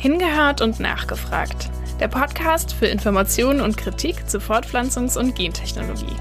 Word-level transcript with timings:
Hingehört 0.00 0.62
und 0.62 0.80
nachgefragt. 0.80 1.68
Der 2.00 2.08
Podcast 2.08 2.72
für 2.72 2.86
Informationen 2.86 3.60
und 3.60 3.76
Kritik 3.76 4.30
zu 4.30 4.38
Fortpflanzungs- 4.38 5.18
und 5.18 5.34
Gentechnologie. 5.34 6.16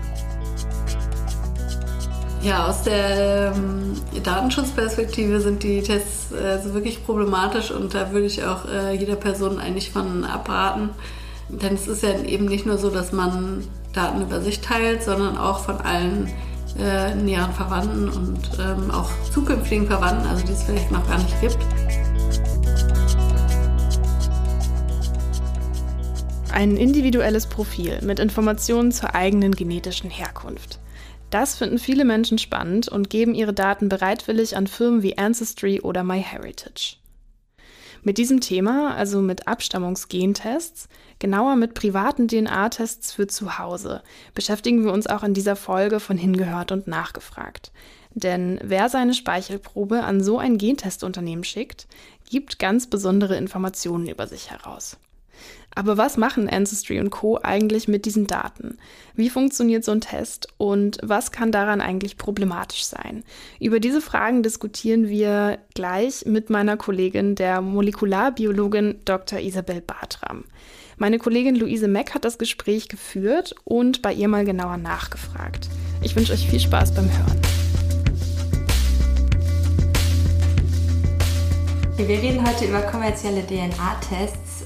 Ja, 2.42 2.68
aus 2.68 2.84
der 2.84 3.54
ähm, 3.56 3.94
Datenschutzperspektive 4.22 5.40
sind 5.40 5.64
die 5.64 5.82
Tests 5.82 6.34
äh, 6.34 6.74
wirklich 6.74 7.06
problematisch 7.06 7.72
und 7.72 7.94
da 7.94 8.12
würde 8.12 8.28
ich 8.28 8.44
auch 8.44 8.66
äh, 8.66 8.98
jeder 8.98 9.16
Person 9.16 9.60
eigentlich 9.60 9.92
von 9.92 10.26
abraten. 10.26 10.90
Denn 11.48 11.76
es 11.76 11.88
ist 11.88 12.04
ja 12.04 12.20
eben 12.20 12.48
nicht 12.48 12.66
nur 12.66 12.78
so, 12.78 12.90
dass 12.90 13.14
man 13.14 13.66
Daten 13.94 14.22
über 14.22 14.42
sich 14.42 14.60
teilt, 14.60 15.04
sondern 15.04 15.38
auch 15.38 15.60
von 15.60 15.80
allen 15.80 16.30
äh, 16.78 17.16
näheren 17.16 17.54
Verwandten 17.54 18.10
und 18.10 18.42
ähm, 18.60 18.92
auch 18.92 19.10
zukünftigen 19.34 19.88
Verwandten, 19.88 20.28
also 20.28 20.46
die 20.46 20.52
es 20.52 20.64
vielleicht 20.64 20.92
noch 20.92 21.08
gar 21.08 21.20
nicht 21.20 21.40
gibt. 21.40 21.58
Ein 26.52 26.78
individuelles 26.78 27.46
Profil 27.46 28.00
mit 28.02 28.20
Informationen 28.20 28.92
zur 28.92 29.14
eigenen 29.14 29.54
genetischen 29.54 30.10
Herkunft. 30.10 30.80
Das 31.30 31.56
finden 31.56 31.78
viele 31.78 32.06
Menschen 32.06 32.40
spannend 32.40 32.90
und 32.90 33.10
geben 33.10 33.36
ihre 33.36 33.54
Daten 33.54 33.88
bereitwillig 33.88 34.58
an 34.58 34.66
Firmen 34.66 35.04
wie 35.04 35.18
Ancestry 35.18 35.80
oder 35.80 36.04
MyHeritage. 36.04 36.98
Mit 38.02 38.18
diesem 38.18 38.42
Thema, 38.42 38.96
also 38.96 39.22
mit 39.22 39.48
Abstammungsgentests, 39.48 40.90
genauer 41.20 41.56
mit 41.56 41.76
privaten 41.76 42.28
DNA-Tests 42.28 43.12
für 43.12 43.28
zu 43.28 43.60
Hause, 43.60 44.02
beschäftigen 44.34 44.84
wir 44.84 44.92
uns 44.92 45.06
auch 45.06 45.24
in 45.24 45.34
dieser 45.34 45.56
Folge 45.56 46.00
von 46.00 46.18
Hingehört 46.18 46.72
und 46.72 46.88
Nachgefragt. 46.88 47.72
Denn 48.16 48.60
wer 48.64 48.90
seine 48.90 49.14
Speichelprobe 49.14 50.04
an 50.04 50.24
so 50.24 50.40
ein 50.40 50.58
Gentestunternehmen 50.58 51.44
schickt, 51.44 51.88
gibt 52.30 52.58
ganz 52.58 52.88
besondere 52.88 53.36
Informationen 53.36 54.08
über 54.08 54.28
sich 54.28 54.50
heraus. 54.50 54.98
Aber 55.80 55.98
was 55.98 56.18
machen 56.18 56.50
Ancestry 56.50 57.00
und 57.00 57.10
Co. 57.10 57.40
eigentlich 57.42 57.88
mit 57.88 58.04
diesen 58.04 58.28
Daten? 58.28 58.78
Wie 59.16 59.30
funktioniert 59.30 59.86
so 59.86 59.94
ein 59.94 60.02
Test 60.02 60.50
und 60.58 60.98
was 61.02 61.32
kann 61.32 61.54
daran 61.54 61.80
eigentlich 61.80 62.18
problematisch 62.18 62.84
sein? 62.84 63.24
Über 63.62 63.80
diese 63.80 64.02
Fragen 64.02 64.44
diskutieren 64.44 65.08
wir 65.08 65.58
gleich 65.76 66.26
mit 66.26 66.50
meiner 66.50 66.76
Kollegin, 66.76 67.36
der 67.36 67.62
Molekularbiologin 67.62 69.00
Dr. 69.06 69.40
Isabel 69.40 69.80
Bartram. 69.80 70.44
Meine 70.98 71.18
Kollegin 71.18 71.56
Luise 71.56 71.88
Meck 71.88 72.14
hat 72.14 72.26
das 72.26 72.38
Gespräch 72.38 72.90
geführt 72.90 73.56
und 73.64 74.02
bei 74.02 74.12
ihr 74.12 74.28
mal 74.28 74.44
genauer 74.44 74.76
nachgefragt. 74.76 75.70
Ich 76.02 76.14
wünsche 76.14 76.34
euch 76.34 76.46
viel 76.46 76.60
Spaß 76.60 76.94
beim 76.94 77.06
Hören. 77.06 77.42
Wir 81.96 82.10
reden 82.10 82.46
heute 82.46 82.66
über 82.66 82.82
kommerzielle 82.82 83.48
DNA-Tests. 83.48 84.66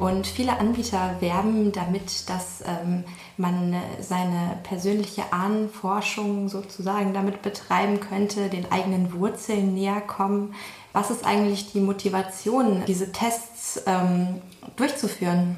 Und 0.00 0.26
viele 0.26 0.58
Anbieter 0.58 1.16
werben 1.20 1.72
damit, 1.72 2.30
dass 2.30 2.62
ähm, 2.66 3.04
man 3.36 3.76
seine 4.00 4.58
persönliche 4.62 5.30
Ahnenforschung 5.30 6.48
sozusagen 6.48 7.12
damit 7.12 7.42
betreiben 7.42 8.00
könnte, 8.00 8.48
den 8.48 8.72
eigenen 8.72 9.12
Wurzeln 9.12 9.74
näher 9.74 10.00
kommen. 10.00 10.54
Was 10.94 11.10
ist 11.10 11.26
eigentlich 11.26 11.72
die 11.72 11.80
Motivation, 11.80 12.82
diese 12.86 13.12
Tests 13.12 13.82
ähm, 13.84 14.40
durchzuführen? 14.76 15.56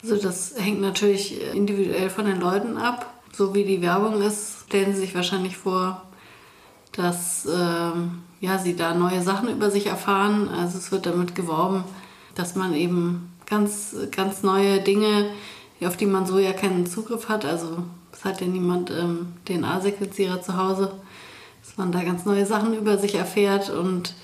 Also 0.00 0.16
das 0.16 0.54
hängt 0.56 0.80
natürlich 0.80 1.52
individuell 1.52 2.08
von 2.08 2.26
den 2.26 2.38
Leuten 2.38 2.76
ab. 2.76 3.14
So 3.32 3.52
wie 3.52 3.64
die 3.64 3.82
Werbung 3.82 4.22
ist, 4.22 4.66
stellen 4.68 4.94
sie 4.94 5.00
sich 5.00 5.14
wahrscheinlich 5.16 5.56
vor, 5.56 6.02
dass 6.92 7.46
ähm, 7.46 8.22
ja, 8.40 8.58
sie 8.58 8.76
da 8.76 8.94
neue 8.94 9.22
Sachen 9.22 9.48
über 9.48 9.72
sich 9.72 9.86
erfahren. 9.86 10.48
Also 10.48 10.78
es 10.78 10.92
wird 10.92 11.06
damit 11.06 11.34
geworben, 11.34 11.82
dass 12.36 12.54
man 12.54 12.72
eben 12.72 13.32
ganz, 13.46 13.96
ganz 14.10 14.42
neue 14.42 14.80
Dinge, 14.80 15.30
auf 15.84 15.96
die 15.96 16.06
man 16.06 16.26
so 16.26 16.38
ja 16.38 16.52
keinen 16.52 16.86
Zugriff 16.86 17.28
hat. 17.28 17.44
Also 17.44 17.78
es 18.12 18.24
hat 18.24 18.40
ja 18.40 18.46
niemand 18.46 18.90
ähm, 18.90 19.34
DNA-Sequenzierer 19.46 20.42
zu 20.42 20.56
Hause, 20.56 20.92
dass 21.64 21.76
man 21.76 21.92
da 21.92 22.02
ganz 22.02 22.24
neue 22.24 22.46
Sachen 22.46 22.74
über 22.74 22.98
sich 22.98 23.14
erfährt 23.14 23.70
und 23.70 24.14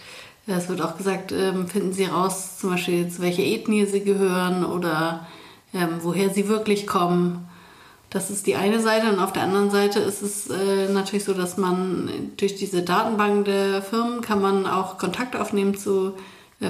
äh, 0.46 0.52
es 0.52 0.68
wird 0.68 0.82
auch 0.82 0.96
gesagt, 0.96 1.32
ähm, 1.32 1.68
finden 1.68 1.92
Sie 1.92 2.04
raus, 2.04 2.58
zum 2.58 2.70
Beispiel 2.70 3.08
zu 3.08 3.22
welcher 3.22 3.42
Ethnie 3.42 3.86
Sie 3.86 4.02
gehören 4.02 4.64
oder 4.64 5.26
ähm, 5.74 5.98
woher 6.02 6.30
Sie 6.30 6.48
wirklich 6.48 6.86
kommen. 6.86 7.48
Das 8.10 8.28
ist 8.28 8.46
die 8.46 8.56
eine 8.56 8.80
Seite 8.80 9.10
und 9.10 9.20
auf 9.20 9.32
der 9.32 9.44
anderen 9.44 9.70
Seite 9.70 9.98
ist 10.00 10.20
es 10.20 10.48
äh, 10.50 10.88
natürlich 10.92 11.24
so, 11.24 11.32
dass 11.32 11.56
man 11.56 12.10
durch 12.36 12.56
diese 12.56 12.82
Datenbank 12.82 13.46
der 13.46 13.80
Firmen 13.80 14.20
kann 14.20 14.42
man 14.42 14.66
auch 14.66 14.98
Kontakt 14.98 15.34
aufnehmen 15.34 15.78
zu 15.78 16.12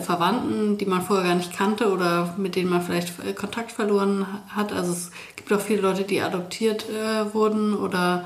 Verwandten, 0.01 0.79
die 0.79 0.87
man 0.87 1.03
vorher 1.03 1.27
gar 1.27 1.35
nicht 1.35 1.57
kannte 1.57 1.93
oder 1.93 2.35
mit 2.39 2.57
denen 2.57 2.71
man 2.71 2.83
vielleicht 2.83 3.13
äh, 3.25 3.33
Kontakt 3.33 3.73
verloren 3.73 4.27
hat. 4.49 4.73
Also 4.73 4.93
es 4.93 5.11
gibt 5.37 5.53
auch 5.53 5.61
viele 5.61 5.83
Leute, 5.83 6.05
die 6.05 6.21
adoptiert 6.23 6.87
äh, 6.89 7.35
wurden 7.35 7.75
oder 7.75 8.25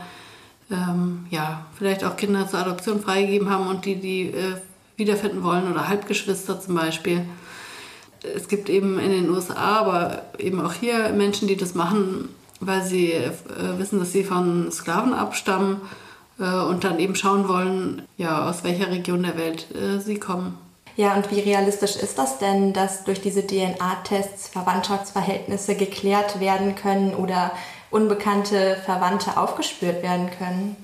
ähm, 0.71 1.27
ja, 1.31 1.67
vielleicht 1.77 2.05
auch 2.05 2.17
Kinder 2.17 2.49
zur 2.49 2.61
Adoption 2.61 3.01
freigegeben 3.01 3.51
haben 3.51 3.67
und 3.67 3.85
die 3.85 3.97
die 3.97 4.29
äh, 4.29 4.57
wiederfinden 4.97 5.43
wollen 5.43 5.71
oder 5.71 5.89
Halbgeschwister 5.89 6.61
zum 6.61 6.75
Beispiel. 6.75 7.25
Es 8.23 8.49
gibt 8.49 8.69
eben 8.69 8.99
in 8.99 9.11
den 9.11 9.31
USA, 9.31 9.79
aber 9.79 10.23
eben 10.39 10.61
auch 10.61 10.73
hier 10.73 11.11
Menschen, 11.11 11.49
die 11.49 11.57
das 11.57 11.75
machen, 11.75 12.29
weil 12.61 12.83
sie 12.83 13.13
äh, 13.13 13.31
wissen, 13.79 13.99
dass 13.99 14.13
sie 14.13 14.25
von 14.25 14.73
Sklaven 14.73 15.13
abstammen 15.13 15.83
äh, 16.39 16.59
und 16.59 16.85
dann 16.85 16.99
eben 16.99 17.15
schauen 17.15 17.49
wollen, 17.49 18.03
ja, 18.17 18.49
aus 18.49 18.65
welcher 18.65 18.91
Region 18.91 19.23
der 19.23 19.37
Welt 19.37 19.67
sie 20.05 20.19
kommen. 20.19 20.66
Ja, 20.97 21.15
und 21.15 21.31
wie 21.31 21.41
realistisch 21.41 21.97
ist 21.97 22.17
das 22.19 22.39
denn, 22.39 22.73
dass 22.73 23.05
durch 23.05 23.21
diese 23.21 23.47
DNA-Tests 23.47 24.49
Verwandtschaftsverhältnisse 24.49 25.75
geklärt 25.75 26.41
werden 26.41 26.75
können 26.75 27.15
oder 27.15 27.53
unbekannte 27.91 28.79
Verwandte 28.85 29.37
aufgespürt 29.37 30.03
werden 30.03 30.31
können? 30.39 30.77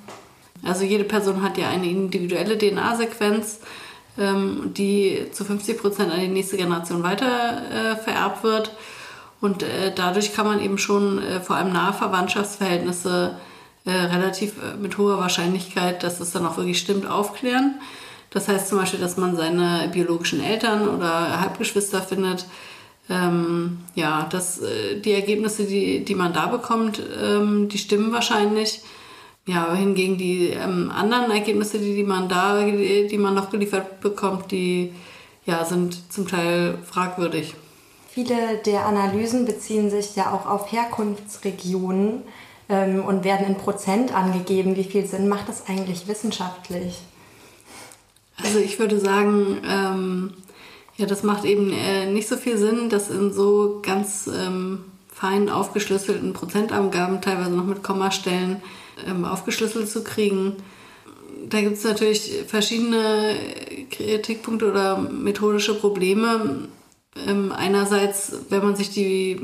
Also 0.62 0.84
jede 0.84 1.04
Person 1.04 1.42
hat 1.42 1.56
ja 1.56 1.68
eine 1.68 1.86
individuelle 1.86 2.58
DNA-Sequenz, 2.58 3.60
ähm, 4.18 4.72
die 4.76 5.28
zu 5.32 5.46
50 5.46 5.78
Prozent 5.78 6.12
an 6.12 6.20
die 6.20 6.28
nächste 6.28 6.58
Generation 6.58 7.02
weiter 7.02 7.62
äh, 7.72 7.96
vererbt 7.96 8.44
wird. 8.44 8.70
Und 9.40 9.62
äh, 9.62 9.92
dadurch 9.94 10.34
kann 10.34 10.46
man 10.46 10.60
eben 10.60 10.76
schon 10.76 11.22
äh, 11.22 11.40
vor 11.40 11.56
allem 11.56 11.72
nahe 11.72 11.92
Verwandtschaftsverhältnisse 11.92 13.36
relativ 13.84 14.52
mit 14.80 14.96
hoher 14.96 15.18
Wahrscheinlichkeit, 15.18 16.04
dass 16.04 16.20
es 16.20 16.30
dann 16.30 16.46
auch 16.46 16.56
wirklich 16.56 16.78
stimmt, 16.78 17.04
aufklären. 17.04 17.80
Das 18.32 18.48
heißt 18.48 18.68
zum 18.68 18.78
Beispiel, 18.78 19.00
dass 19.00 19.16
man 19.16 19.36
seine 19.36 19.88
biologischen 19.92 20.42
Eltern 20.42 20.88
oder 20.88 21.40
Halbgeschwister 21.40 22.00
findet. 22.02 22.46
Ähm, 23.10 23.78
ja, 23.94 24.26
das, 24.30 24.60
äh, 24.60 25.00
die 25.00 25.12
Ergebnisse, 25.12 25.64
die, 25.64 26.04
die 26.04 26.14
man 26.14 26.32
da 26.32 26.46
bekommt, 26.46 27.02
ähm, 27.22 27.68
die 27.68 27.78
stimmen 27.78 28.12
wahrscheinlich. 28.12 28.80
Ja, 29.44 29.74
hingegen 29.74 30.18
die 30.18 30.50
ähm, 30.50 30.92
anderen 30.94 31.32
Ergebnisse, 31.32 31.78
die, 31.78 31.96
die 31.96 32.04
man 32.04 32.28
da, 32.28 32.64
die, 32.64 33.08
die 33.08 33.18
man 33.18 33.34
noch 33.34 33.50
geliefert 33.50 34.00
bekommt, 34.00 34.52
die 34.52 34.92
ja, 35.44 35.64
sind 35.64 36.12
zum 36.12 36.28
Teil 36.28 36.78
fragwürdig. 36.84 37.54
Viele 38.08 38.58
der 38.64 38.86
Analysen 38.86 39.44
beziehen 39.44 39.90
sich 39.90 40.14
ja 40.14 40.32
auch 40.32 40.46
auf 40.46 40.70
Herkunftsregionen 40.70 42.22
ähm, 42.68 43.04
und 43.04 43.24
werden 43.24 43.46
in 43.46 43.56
Prozent 43.56 44.14
angegeben. 44.14 44.76
Wie 44.76 44.84
viel 44.84 45.06
Sinn 45.06 45.28
macht 45.28 45.48
das 45.48 45.66
eigentlich 45.66 46.06
wissenschaftlich? 46.06 47.02
Also 48.44 48.58
ich 48.58 48.78
würde 48.78 48.98
sagen, 48.98 49.58
ähm, 49.66 50.30
ja, 50.96 51.06
das 51.06 51.22
macht 51.22 51.44
eben 51.44 51.72
äh, 51.72 52.10
nicht 52.10 52.28
so 52.28 52.36
viel 52.36 52.58
Sinn, 52.58 52.88
das 52.90 53.10
in 53.10 53.32
so 53.32 53.80
ganz 53.82 54.28
ähm, 54.32 54.84
fein 55.08 55.48
aufgeschlüsselten 55.48 56.32
Prozentangaben, 56.32 57.20
teilweise 57.20 57.50
noch 57.50 57.64
mit 57.64 57.82
Kommastellen, 57.82 58.62
ähm, 59.06 59.24
aufgeschlüsselt 59.24 59.88
zu 59.88 60.04
kriegen. 60.04 60.56
Da 61.48 61.60
gibt 61.60 61.76
es 61.76 61.84
natürlich 61.84 62.44
verschiedene 62.46 63.36
Kritikpunkte 63.90 64.70
oder 64.70 64.98
methodische 64.98 65.74
Probleme. 65.74 66.68
Ähm, 67.26 67.52
einerseits, 67.52 68.32
wenn 68.48 68.62
man 68.62 68.76
sich 68.76 68.90
die 68.90 69.38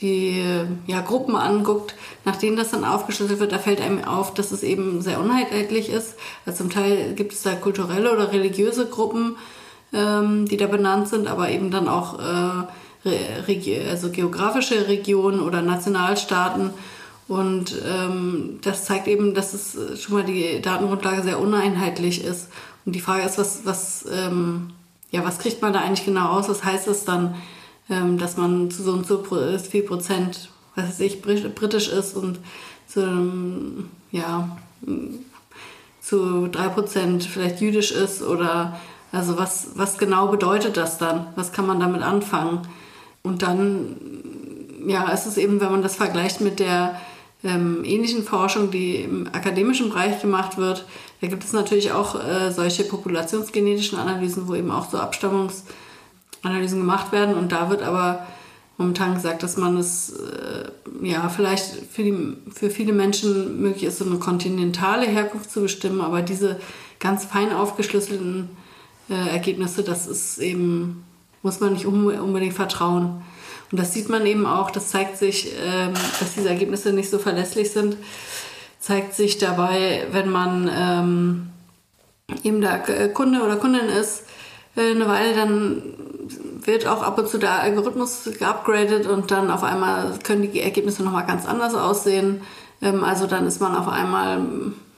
die 0.00 0.44
ja, 0.86 1.00
Gruppen 1.00 1.34
anguckt, 1.34 1.94
nach 2.24 2.36
denen 2.36 2.56
das 2.56 2.70
dann 2.70 2.84
aufgeschlüsselt 2.84 3.40
wird, 3.40 3.52
da 3.52 3.58
fällt 3.58 3.80
einem 3.80 4.04
auf, 4.04 4.32
dass 4.32 4.52
es 4.52 4.62
eben 4.62 5.02
sehr 5.02 5.20
uneinheitlich 5.20 5.88
ist. 5.88 6.14
Also 6.46 6.58
zum 6.58 6.70
Teil 6.70 7.14
gibt 7.14 7.32
es 7.32 7.42
da 7.42 7.54
kulturelle 7.54 8.12
oder 8.12 8.32
religiöse 8.32 8.86
Gruppen, 8.86 9.36
ähm, 9.92 10.46
die 10.46 10.56
da 10.56 10.66
benannt 10.66 11.08
sind, 11.08 11.26
aber 11.26 11.50
eben 11.50 11.70
dann 11.70 11.88
auch 11.88 12.18
äh, 12.18 12.66
also 13.88 14.10
geografische 14.10 14.88
Regionen 14.88 15.40
oder 15.40 15.62
Nationalstaaten. 15.62 16.70
Und 17.26 17.74
ähm, 17.86 18.58
das 18.62 18.84
zeigt 18.84 19.06
eben, 19.06 19.34
dass 19.34 19.54
es 19.54 20.02
schon 20.02 20.14
mal 20.14 20.24
die 20.24 20.60
Datengrundlage 20.62 21.22
sehr 21.22 21.40
uneinheitlich 21.40 22.24
ist. 22.24 22.48
Und 22.84 22.94
die 22.94 23.00
Frage 23.00 23.22
ist, 23.22 23.38
was, 23.38 23.60
was, 23.64 24.06
ähm, 24.10 24.70
ja, 25.10 25.24
was 25.24 25.38
kriegt 25.38 25.60
man 25.60 25.72
da 25.72 25.80
eigentlich 25.80 26.06
genau 26.06 26.30
aus? 26.30 26.48
Was 26.48 26.64
heißt 26.64 26.86
das 26.86 27.04
dann? 27.04 27.34
Ähm, 27.90 28.18
dass 28.18 28.36
man 28.36 28.70
zu 28.70 28.82
so 28.82 28.92
und 28.92 29.06
so 29.06 29.22
viel 29.22 29.82
Prozent, 29.82 30.50
was 30.74 30.88
weiß 30.88 31.00
ich, 31.00 31.22
britisch 31.22 31.88
ist 31.88 32.16
und 32.16 32.38
zu, 32.86 33.84
ja, 34.10 34.56
zu 36.00 36.48
drei 36.48 36.68
Prozent 36.68 37.24
vielleicht 37.24 37.60
jüdisch 37.60 37.90
ist 37.92 38.22
oder 38.22 38.78
Also 39.10 39.38
was, 39.38 39.70
was 39.74 39.98
genau 39.98 40.28
bedeutet 40.28 40.76
das 40.76 40.98
dann? 40.98 41.28
Was 41.34 41.52
kann 41.52 41.66
man 41.66 41.80
damit 41.80 42.02
anfangen? 42.02 42.60
Und 43.22 43.42
dann, 43.42 43.96
ja, 44.86 45.08
ist 45.10 45.26
es 45.26 45.38
eben, 45.38 45.60
wenn 45.60 45.70
man 45.70 45.82
das 45.82 45.96
vergleicht 45.96 46.40
mit 46.40 46.60
der 46.60 47.00
ähm, 47.42 47.84
ähnlichen 47.84 48.22
Forschung, 48.22 48.70
die 48.70 48.96
im 48.96 49.26
akademischen 49.28 49.90
Bereich 49.90 50.20
gemacht 50.20 50.58
wird, 50.58 50.84
da 51.20 51.26
gibt 51.26 51.44
es 51.44 51.52
natürlich 51.52 51.92
auch 51.92 52.22
äh, 52.22 52.50
solche 52.50 52.84
populationsgenetischen 52.84 53.98
Analysen, 53.98 54.46
wo 54.46 54.54
eben 54.54 54.70
auch 54.70 54.90
so 54.90 54.98
Abstammungsanalysen 56.42 56.80
gemacht 56.80 57.12
werden. 57.12 57.34
Und 57.34 57.52
da 57.52 57.70
wird 57.70 57.82
aber 57.82 58.26
momentan 58.76 59.14
gesagt, 59.14 59.42
dass 59.42 59.56
man 59.56 59.76
es 59.76 60.10
äh, 60.10 61.06
ja 61.06 61.28
vielleicht 61.28 61.64
für, 61.90 62.02
die, 62.02 62.36
für 62.52 62.70
viele 62.70 62.92
Menschen 62.92 63.60
möglich 63.60 63.84
ist, 63.84 63.98
so 63.98 64.04
eine 64.04 64.18
kontinentale 64.18 65.06
Herkunft 65.06 65.50
zu 65.50 65.62
bestimmen, 65.62 66.00
aber 66.00 66.22
diese 66.22 66.60
ganz 67.00 67.24
fein 67.24 67.52
aufgeschlüsselten 67.52 68.50
äh, 69.10 69.30
Ergebnisse, 69.30 69.82
das 69.82 70.06
ist 70.06 70.38
eben, 70.38 71.04
muss 71.42 71.60
man 71.60 71.72
nicht 71.72 71.86
unbedingt 71.86 72.54
vertrauen. 72.54 73.22
Und 73.70 73.78
das 73.78 73.92
sieht 73.92 74.08
man 74.08 74.24
eben 74.24 74.46
auch, 74.46 74.70
das 74.70 74.90
zeigt 74.90 75.18
sich, 75.18 75.52
ähm, 75.62 75.92
dass 76.20 76.34
diese 76.34 76.48
Ergebnisse 76.48 76.92
nicht 76.92 77.10
so 77.10 77.18
verlässlich 77.18 77.70
sind, 77.72 77.96
zeigt 78.78 79.14
sich 79.14 79.38
dabei, 79.38 80.06
wenn 80.12 80.30
man 80.30 80.70
ähm, 80.72 81.50
eben 82.44 82.60
da 82.60 82.78
Kunde 83.08 83.42
oder 83.42 83.56
Kundin 83.56 83.88
ist, 83.88 84.22
eine 84.80 85.08
Weile, 85.08 85.34
dann 85.34 85.82
wird 86.64 86.86
auch 86.86 87.02
ab 87.02 87.18
und 87.18 87.28
zu 87.28 87.38
der 87.38 87.60
Algorithmus 87.62 88.28
geupgradet 88.38 89.06
und 89.06 89.30
dann 89.30 89.50
auf 89.50 89.62
einmal 89.62 90.18
können 90.22 90.50
die 90.50 90.60
Ergebnisse 90.60 91.02
nochmal 91.02 91.26
ganz 91.26 91.46
anders 91.46 91.74
aussehen. 91.74 92.42
Ähm, 92.82 93.04
also 93.04 93.26
dann 93.26 93.46
ist 93.46 93.60
man 93.60 93.74
auf 93.74 93.88
einmal 93.88 94.40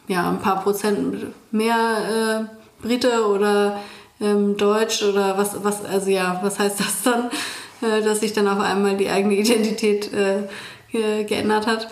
ja, 0.08 0.28
ein 0.28 0.40
paar 0.40 0.62
Prozent 0.62 1.26
mehr 1.52 2.48
äh, 2.82 2.86
Brite 2.86 3.26
oder 3.26 3.80
ähm, 4.20 4.56
Deutsch 4.56 5.02
oder 5.02 5.38
was, 5.38 5.62
was, 5.62 5.84
also 5.84 6.10
ja, 6.10 6.40
was 6.42 6.58
heißt 6.58 6.80
das 6.80 7.02
dann? 7.04 7.30
Äh, 7.82 8.02
dass 8.02 8.20
sich 8.20 8.34
dann 8.34 8.46
auf 8.46 8.60
einmal 8.60 8.98
die 8.98 9.08
eigene 9.08 9.36
Identität 9.36 10.10
äh, 10.12 11.24
geändert 11.24 11.66
hat. 11.66 11.88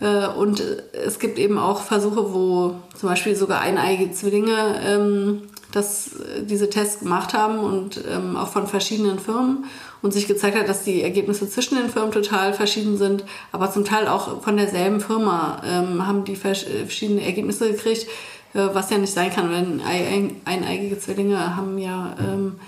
Äh, 0.00 0.26
und 0.26 0.60
es 0.92 1.20
gibt 1.20 1.38
eben 1.38 1.58
auch 1.58 1.82
Versuche, 1.82 2.34
wo 2.34 2.74
zum 2.98 3.08
Beispiel 3.08 3.36
sogar 3.36 3.60
eineige 3.60 4.10
Zwillinge 4.10 4.80
ähm, 4.84 5.42
das, 5.72 6.10
diese 6.42 6.70
Tests 6.70 7.00
gemacht 7.00 7.34
haben 7.34 7.58
und 7.58 8.02
ähm, 8.10 8.36
auch 8.36 8.48
von 8.48 8.66
verschiedenen 8.66 9.18
Firmen 9.18 9.64
und 10.00 10.12
sich 10.12 10.26
gezeigt 10.26 10.56
hat, 10.56 10.68
dass 10.68 10.84
die 10.84 11.02
Ergebnisse 11.02 11.48
zwischen 11.48 11.76
den 11.76 11.90
Firmen 11.90 12.12
total 12.12 12.54
verschieden 12.54 12.96
sind, 12.96 13.24
aber 13.52 13.70
zum 13.70 13.84
Teil 13.84 14.08
auch 14.08 14.42
von 14.42 14.56
derselben 14.56 15.00
Firma 15.00 15.60
ähm, 15.66 16.06
haben 16.06 16.24
die 16.24 16.36
verschiedene 16.36 17.24
Ergebnisse 17.24 17.70
gekriegt, 17.70 18.06
äh, 18.54 18.68
was 18.72 18.90
ja 18.90 18.98
nicht 18.98 19.12
sein 19.12 19.30
kann, 19.30 19.50
wenn 19.50 19.80
ein, 19.80 20.36
eineigige 20.44 20.98
Zwillinge 20.98 21.56
haben 21.56 21.78
ja 21.78 22.16
ähm, 22.18 22.58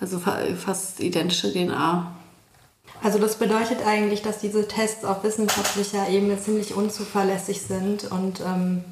also 0.00 0.18
fast 0.18 1.00
identische 1.00 1.52
DNA. 1.52 2.12
Also 3.02 3.18
das 3.18 3.36
bedeutet 3.36 3.78
eigentlich, 3.86 4.22
dass 4.22 4.38
diese 4.38 4.66
Tests 4.68 5.04
auf 5.04 5.22
wissenschaftlicher 5.24 6.08
Ebene 6.08 6.40
ziemlich 6.40 6.74
unzuverlässig 6.74 7.62
sind 7.62 8.10
und 8.10 8.40
ähm, 8.40 8.84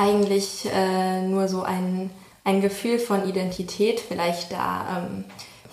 eigentlich 0.00 0.68
äh, 0.72 1.20
nur 1.22 1.48
so 1.48 1.62
ein, 1.62 2.10
ein 2.44 2.60
Gefühl 2.60 2.98
von 2.98 3.28
Identität 3.28 4.00
vielleicht 4.00 4.52
da 4.52 5.04
ähm, 5.06 5.24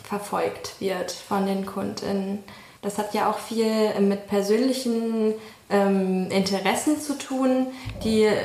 verfolgt 0.04 0.76
wird 0.80 1.12
von 1.12 1.46
den 1.46 1.66
Kundinnen. 1.66 2.44
Das 2.82 2.98
hat 2.98 3.14
ja 3.14 3.30
auch 3.30 3.40
viel 3.40 4.00
mit 4.02 4.28
persönlichen 4.28 5.34
ähm, 5.70 6.30
Interessen 6.30 7.00
zu 7.00 7.18
tun, 7.18 7.68
die 8.04 8.24
äh, 8.24 8.36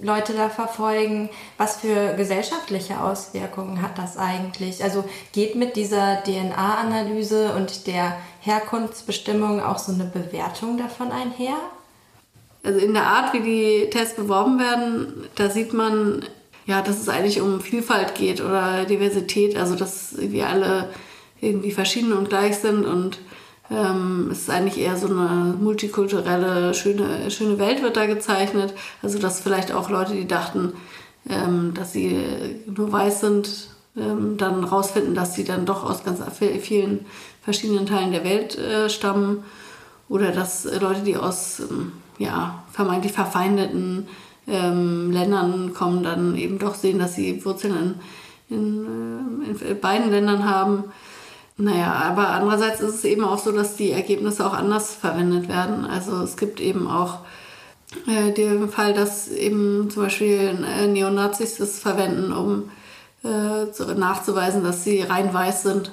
Leute 0.00 0.34
da 0.34 0.50
verfolgen. 0.50 1.30
Was 1.56 1.76
für 1.78 2.14
gesellschaftliche 2.14 3.00
Auswirkungen 3.00 3.80
hat 3.80 3.98
das 3.98 4.18
eigentlich? 4.18 4.84
Also 4.84 5.04
geht 5.32 5.56
mit 5.56 5.76
dieser 5.76 6.22
DNA-Analyse 6.24 7.54
und 7.54 7.86
der 7.86 8.16
Herkunftsbestimmung 8.40 9.62
auch 9.62 9.78
so 9.78 9.92
eine 9.92 10.04
Bewertung 10.04 10.76
davon 10.76 11.10
einher? 11.10 11.56
Also 12.66 12.80
in 12.80 12.94
der 12.94 13.06
Art, 13.06 13.32
wie 13.32 13.40
die 13.40 13.90
Tests 13.90 14.16
beworben 14.16 14.58
werden, 14.58 15.24
da 15.36 15.48
sieht 15.48 15.72
man, 15.72 16.24
ja, 16.66 16.82
dass 16.82 17.00
es 17.00 17.08
eigentlich 17.08 17.40
um 17.40 17.60
Vielfalt 17.60 18.16
geht 18.16 18.40
oder 18.40 18.84
Diversität, 18.84 19.56
also 19.56 19.76
dass 19.76 20.16
wir 20.18 20.48
alle 20.48 20.88
irgendwie 21.40 21.70
verschieden 21.70 22.12
und 22.12 22.28
gleich 22.28 22.58
sind 22.58 22.84
und 22.84 23.20
ähm, 23.70 24.30
es 24.32 24.42
ist 24.42 24.50
eigentlich 24.50 24.78
eher 24.78 24.96
so 24.96 25.06
eine 25.06 25.54
multikulturelle, 25.60 26.74
schöne, 26.74 27.30
schöne 27.30 27.58
Welt 27.58 27.82
wird 27.82 27.96
da 27.96 28.06
gezeichnet. 28.06 28.74
Also 29.02 29.18
dass 29.18 29.40
vielleicht 29.40 29.72
auch 29.72 29.88
Leute, 29.88 30.14
die 30.14 30.26
dachten, 30.26 30.72
ähm, 31.28 31.72
dass 31.74 31.92
sie 31.92 32.18
nur 32.66 32.90
weiß 32.92 33.20
sind, 33.20 33.68
ähm, 33.96 34.36
dann 34.36 34.64
rausfinden, 34.64 35.14
dass 35.14 35.34
sie 35.34 35.44
dann 35.44 35.66
doch 35.66 35.84
aus 35.84 36.04
ganz 36.04 36.20
vielen 36.62 37.06
verschiedenen 37.42 37.86
Teilen 37.86 38.12
der 38.12 38.24
Welt 38.24 38.56
äh, 38.58 38.88
stammen. 38.88 39.44
Oder 40.08 40.30
dass 40.30 40.64
Leute, 40.80 41.02
die 41.02 41.16
aus 41.16 41.60
ähm, 41.60 41.92
ja, 42.18 42.64
vermeintlich 42.72 43.12
verfeindeten 43.12 44.08
ähm, 44.46 45.10
Ländern 45.10 45.74
kommen, 45.74 46.02
dann 46.02 46.36
eben 46.36 46.58
doch 46.58 46.74
sehen, 46.74 46.98
dass 46.98 47.14
sie 47.14 47.44
Wurzeln 47.44 47.98
in, 48.48 48.56
in, 48.56 49.42
äh, 49.62 49.70
in 49.70 49.80
beiden 49.80 50.10
Ländern 50.10 50.48
haben. 50.48 50.84
Naja, 51.58 51.92
aber 51.92 52.28
andererseits 52.28 52.80
ist 52.80 52.96
es 52.96 53.04
eben 53.04 53.24
auch 53.24 53.38
so, 53.38 53.50
dass 53.50 53.76
die 53.76 53.90
Ergebnisse 53.90 54.46
auch 54.46 54.52
anders 54.52 54.94
verwendet 54.94 55.48
werden. 55.48 55.86
Also 55.86 56.20
es 56.22 56.36
gibt 56.36 56.60
eben 56.60 56.86
auch 56.86 57.20
äh, 58.06 58.32
den 58.32 58.68
Fall, 58.68 58.92
dass 58.92 59.28
eben 59.28 59.88
zum 59.90 60.02
Beispiel 60.04 60.64
äh, 60.78 60.86
Neonazis 60.86 61.56
das 61.56 61.78
verwenden, 61.78 62.32
um 62.32 62.70
äh, 63.24 63.94
nachzuweisen, 63.94 64.62
dass 64.62 64.84
sie 64.84 65.00
rein 65.00 65.32
weiß 65.32 65.62
sind. 65.62 65.92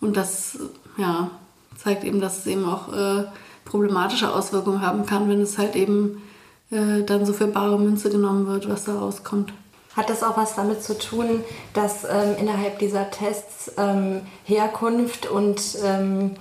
Und 0.00 0.16
das 0.16 0.58
ja, 0.96 1.30
zeigt 1.76 2.04
eben, 2.04 2.20
dass 2.20 2.38
es 2.38 2.46
eben 2.46 2.64
auch 2.64 2.92
äh, 2.92 3.24
problematische 3.70 4.34
Auswirkungen 4.34 4.82
haben 4.82 5.06
kann, 5.06 5.28
wenn 5.28 5.40
es 5.40 5.56
halt 5.56 5.76
eben 5.76 6.22
äh, 6.70 7.02
dann 7.04 7.24
so 7.24 7.32
für 7.32 7.46
bare 7.46 7.78
Münze 7.78 8.10
genommen 8.10 8.46
wird, 8.46 8.68
was 8.68 8.84
da 8.84 8.98
rauskommt. 8.98 9.52
Hat 9.96 10.10
das 10.10 10.22
auch 10.22 10.36
was 10.36 10.54
damit 10.56 10.82
zu 10.82 10.98
tun, 10.98 11.42
dass 11.72 12.04
ähm, 12.04 12.36
innerhalb 12.38 12.78
dieser 12.78 13.10
Tests 13.10 13.72
ähm, 13.76 14.22
Herkunft 14.44 15.26
und 15.26 15.60
ähm, 15.84 16.36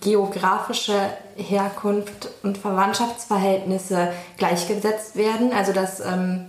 geografische 0.00 0.94
Herkunft 1.36 2.28
und 2.42 2.58
Verwandtschaftsverhältnisse 2.58 4.12
gleichgesetzt 4.36 5.16
werden? 5.16 5.52
Also 5.52 5.72
dass 5.72 6.00
ähm, 6.00 6.46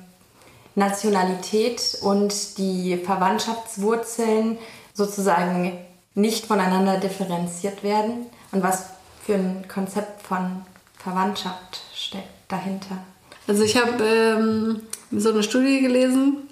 Nationalität 0.76 1.98
und 2.02 2.58
die 2.58 2.98
Verwandtschaftswurzeln 2.98 4.58
sozusagen 4.94 5.78
nicht 6.16 6.46
voneinander 6.46 6.98
differenziert 7.00 7.84
werden? 7.84 8.28
Und 8.52 8.62
was 8.62 8.86
für 9.26 9.36
ein 9.36 9.66
Konzept 9.68 10.26
von 10.26 10.64
Verwandtschaft 10.98 11.82
steckt 11.96 12.30
dahinter? 12.50 12.98
Also 13.48 13.64
ich 13.64 13.76
habe 13.78 14.04
ähm, 14.04 14.82
so 15.12 15.30
eine 15.30 15.44
Studie 15.44 15.82
gelesen, 15.82 16.50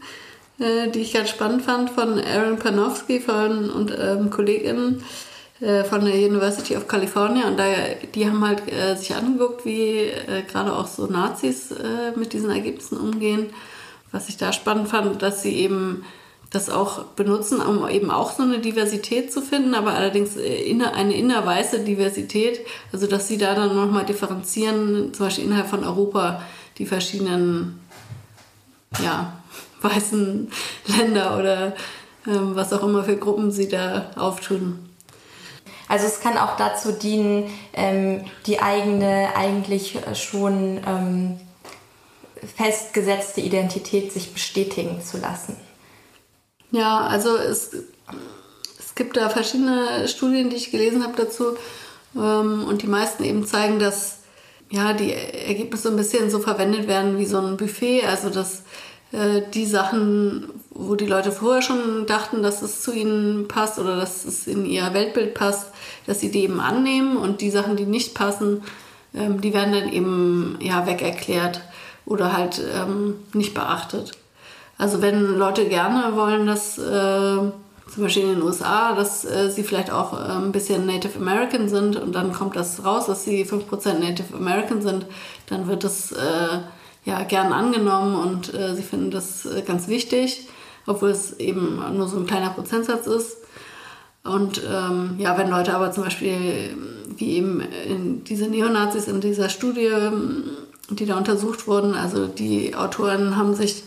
äh, 0.60 0.90
die 0.90 1.00
ich 1.00 1.14
ganz 1.14 1.30
spannend 1.30 1.64
fand 1.64 1.90
von 1.90 2.20
Aaron 2.20 2.60
Panofsky 2.60 3.20
von, 3.20 3.70
und 3.70 3.96
ähm, 3.98 4.30
KollegInnen 4.30 5.04
äh, 5.62 5.84
von 5.84 6.04
der 6.04 6.16
University 6.16 6.76
of 6.76 6.88
California. 6.88 7.48
Und 7.48 7.58
da, 7.58 7.66
die 8.14 8.26
haben 8.26 8.46
halt 8.46 8.72
äh, 8.72 8.96
sich 8.96 9.16
angeguckt, 9.16 9.66
wie 9.66 10.00
äh, 10.00 10.44
gerade 10.50 10.74
auch 10.74 10.88
so 10.88 11.08
Nazis 11.08 11.72
äh, 11.72 12.18
mit 12.18 12.34
diesen 12.34 12.50
Ergebnissen 12.50 12.98
umgehen. 12.98 13.52
Was 14.12 14.28
ich 14.28 14.38
da 14.38 14.52
spannend 14.52 14.90
fand, 14.90 15.22
dass 15.22 15.42
sie 15.42 15.56
eben 15.56 16.04
das 16.52 16.70
auch 16.70 17.06
benutzen, 17.16 17.62
um 17.62 17.88
eben 17.88 18.12
auch 18.12 18.32
so 18.32 18.44
eine 18.44 18.60
Diversität 18.60 19.32
zu 19.32 19.42
finden, 19.42 19.74
aber 19.74 19.94
allerdings 19.94 20.36
äh, 20.36 20.78
eine 20.94 21.16
innerweiße 21.16 21.80
Diversität, 21.80 22.60
also 22.92 23.08
dass 23.08 23.28
sie 23.28 23.38
da 23.38 23.56
dann 23.56 23.76
nochmal 23.76 24.06
differenzieren, 24.06 25.14
zum 25.14 25.26
Beispiel 25.26 25.46
innerhalb 25.46 25.70
von 25.70 25.86
Europa 25.86 26.42
die 26.78 26.86
verschiedenen 26.86 27.80
ja, 29.02 29.34
weißen 29.82 30.52
Länder 30.88 31.40
oder 31.40 31.74
ähm, 32.28 32.56
was 32.56 32.74
auch 32.74 32.84
immer 32.84 33.06
für 33.06 33.16
Gruppen 33.16 33.52
sie 33.52 33.70
da 33.70 34.12
auftun. 34.18 34.78
Also 35.88 36.06
es 36.06 36.20
kann 36.22 36.38
auch 36.38 36.58
dazu 36.58 36.92
dienen, 36.92 37.50
ähm, 37.74 38.26
die 38.46 38.62
eigene 38.62 39.30
eigentlich 39.36 39.98
schon 40.14 40.80
ähm, 40.86 41.40
festgesetzte 42.58 43.42
Identität 43.42 44.12
sich 44.12 44.34
bestätigen 44.34 45.02
zu 45.02 45.18
lassen. 45.18 45.56
Ja, 46.72 47.02
also 47.02 47.36
es, 47.36 47.72
es 48.80 48.96
gibt 48.96 49.18
da 49.18 49.30
verschiedene 49.30 50.08
Studien, 50.08 50.50
die 50.50 50.56
ich 50.56 50.72
gelesen 50.72 51.04
habe 51.04 51.14
dazu 51.18 51.56
ähm, 52.16 52.66
und 52.68 52.82
die 52.82 52.88
meisten 52.88 53.24
eben 53.24 53.46
zeigen, 53.46 53.80
dass 53.80 54.20
ja, 54.70 54.94
die 54.94 55.14
Ergebnisse 55.14 55.90
ein 55.90 55.98
bisschen 55.98 56.32
so 56.32 56.40
verwendet 56.40 56.88
werden 56.88 57.18
wie 57.18 57.26
so 57.26 57.38
ein 57.40 57.58
Buffet. 57.58 58.06
Also 58.06 58.30
dass 58.30 58.64
äh, 59.12 59.42
die 59.54 59.66
Sachen, 59.66 60.48
wo 60.70 60.96
die 60.96 61.06
Leute 61.06 61.32
vorher 61.32 61.62
schon 61.62 62.06
dachten, 62.06 62.42
dass 62.42 62.62
es 62.62 62.82
zu 62.82 62.94
ihnen 62.94 63.48
passt 63.48 63.80
oder 63.80 63.98
dass 63.98 64.24
es 64.24 64.48
in 64.48 64.66
ihr 64.66 64.94
Weltbild 64.94 65.34
passt, 65.34 65.68
dass 66.08 66.22
sie 66.22 66.32
die 66.32 66.44
eben 66.44 66.62
annehmen 66.62 67.18
und 67.18 67.42
die 67.42 67.52
Sachen, 67.52 67.76
die 67.76 67.86
nicht 67.86 68.14
passen, 68.14 68.64
ähm, 69.14 69.42
die 69.42 69.54
werden 69.54 69.74
dann 69.74 69.92
eben 69.92 70.58
ja 70.62 70.86
weg 70.86 71.02
erklärt 71.02 71.62
oder 72.06 72.36
halt 72.36 72.62
ähm, 72.74 73.16
nicht 73.34 73.54
beachtet. 73.54 74.14
Also 74.82 75.00
wenn 75.04 75.38
Leute 75.38 75.66
gerne 75.68 76.16
wollen, 76.16 76.48
dass 76.48 76.80
äh, 76.80 76.82
zum 76.82 78.04
Beispiel 78.04 78.24
in 78.24 78.30
den 78.30 78.42
USA, 78.42 78.96
dass 78.96 79.24
äh, 79.26 79.52
sie 79.52 79.62
vielleicht 79.62 79.92
auch 79.92 80.14
äh, 80.14 80.32
ein 80.32 80.52
bisschen 80.52 80.88
Native 80.88 81.20
American 81.20 81.70
sind 81.70 81.98
und 81.98 82.16
dann 82.16 82.34
kommt 82.34 82.56
das 82.56 82.84
raus, 82.84 83.06
dass 83.06 83.24
sie 83.24 83.46
5% 83.46 84.00
Native 84.00 84.36
American 84.36 84.82
sind, 84.82 85.06
dann 85.46 85.68
wird 85.68 85.84
das 85.84 86.12
äh, 86.14 86.62
ja 87.06 87.24
gern 87.26 87.54
angenommen 87.54 88.16
und 88.16 88.56
äh, 88.56 88.74
sie 88.76 88.82
finden 88.82 89.12
das 89.12 89.46
äh, 89.46 89.62
ganz 89.62 89.88
wichtig, 89.88 90.48
obwohl 90.88 91.12
es 91.12 91.38
eben 91.38 91.80
nur 91.96 92.08
so 92.08 92.18
ein 92.18 92.26
kleiner 92.26 92.50
Prozentsatz 92.50 93.06
ist. 93.06 93.38
Und 94.24 94.64
ähm, 94.68 95.14
ja, 95.20 95.38
wenn 95.38 95.52
Leute 95.52 95.76
aber 95.76 95.92
zum 95.92 96.06
Beispiel, 96.06 96.76
wie 97.18 97.34
eben 97.34 98.24
diese 98.24 98.46
Neonazis 98.48 99.08
in 99.08 99.22
dieser 99.22 99.50
Studie, 99.50 99.92
die 100.90 101.06
da 101.06 101.18
untersucht 101.18 101.68
wurden, 101.68 101.94
also 101.94 102.26
die 102.26 102.76
Autoren 102.76 103.36
haben 103.38 103.54
sich 103.54 103.84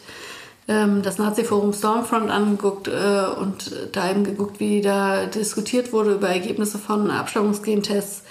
das 0.66 1.18
Nazi-Forum 1.18 1.74
Stormfront 1.74 2.30
angeguckt 2.30 2.88
äh, 2.88 3.26
und 3.38 3.70
da 3.92 4.10
eben 4.10 4.24
geguckt, 4.24 4.60
wie 4.60 4.80
da 4.80 5.26
diskutiert 5.26 5.92
wurde 5.92 6.14
über 6.14 6.28
Ergebnisse 6.28 6.78
von 6.78 7.10
Abstammungsgentests. 7.10 8.22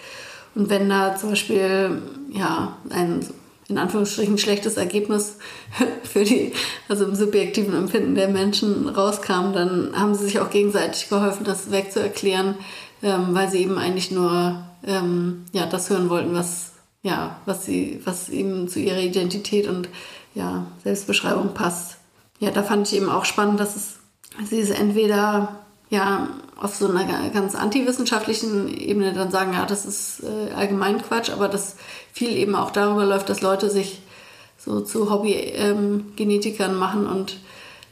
Und 0.56 0.70
wenn 0.70 0.90
da 0.90 1.16
zum 1.16 1.30
Beispiel 1.30 2.02
ja, 2.32 2.78
ein 2.90 3.24
in 3.70 3.78
Anführungsstrichen 3.78 4.38
schlechtes 4.38 4.78
Ergebnis 4.78 5.38
für 6.04 6.24
die, 6.24 6.54
also 6.88 7.06
im 7.06 7.16
subjektiven 7.16 7.74
Empfinden 7.76 8.16
der 8.16 8.28
Menschen 8.28 8.90
rauskam, 8.90 9.54
dann 9.54 9.92
haben 9.96 10.16
sie 10.16 10.26
sich 10.26 10.40
auch 10.40 10.50
gegenseitig 10.50 11.10
geholfen, 11.10 11.44
das 11.44 11.72
wegzuerklären, 11.72 12.56
ähm, 13.02 13.30
weil 13.32 13.50
sie 13.50 13.60
eben 13.60 13.78
eigentlich 13.78 14.12
nur 14.12 14.64
ähm, 14.86 15.46
ja, 15.54 15.66
das 15.66 15.90
hören 15.90 16.10
wollten, 16.10 16.34
was, 16.34 16.74
ja, 17.04 17.38
was, 17.46 17.66
sie, 17.66 18.02
was 18.04 18.30
eben 18.30 18.68
zu 18.68 18.80
ihrer 18.80 19.00
Identität 19.00 19.68
und 19.68 19.90
ja, 20.36 20.66
Selbstbeschreibung 20.84 21.54
passt. 21.54 21.98
Ja, 22.40 22.52
da 22.52 22.64
fand 22.64 22.88
ich 22.88 22.96
eben 22.96 23.10
auch 23.10 23.26
spannend, 23.26 23.60
dass 23.60 23.76
es 23.76 24.00
sie 24.50 24.60
ist 24.60 24.72
entweder 24.72 25.60
ja 25.90 26.28
auf 26.60 26.76
so 26.76 26.88
einer 26.88 27.30
ganz 27.30 27.56
antiwissenschaftlichen 27.56 28.76
Ebene 28.76 29.14
dann 29.14 29.32
sagen, 29.32 29.54
ja, 29.54 29.66
das 29.66 29.86
ist 29.86 30.24
äh, 30.24 30.54
allgemein 30.54 31.02
Quatsch, 31.02 31.30
aber 31.30 31.48
das 31.48 31.76
viel 32.12 32.36
eben 32.36 32.56
auch 32.56 32.72
darüber 32.72 33.06
läuft, 33.06 33.30
dass 33.30 33.42
Leute 33.42 33.70
sich 33.70 34.02
so 34.58 34.82
zu 34.82 35.12
Hobby-Genetikern 35.12 36.72
ähm, 36.72 36.78
machen 36.78 37.06
und 37.06 37.38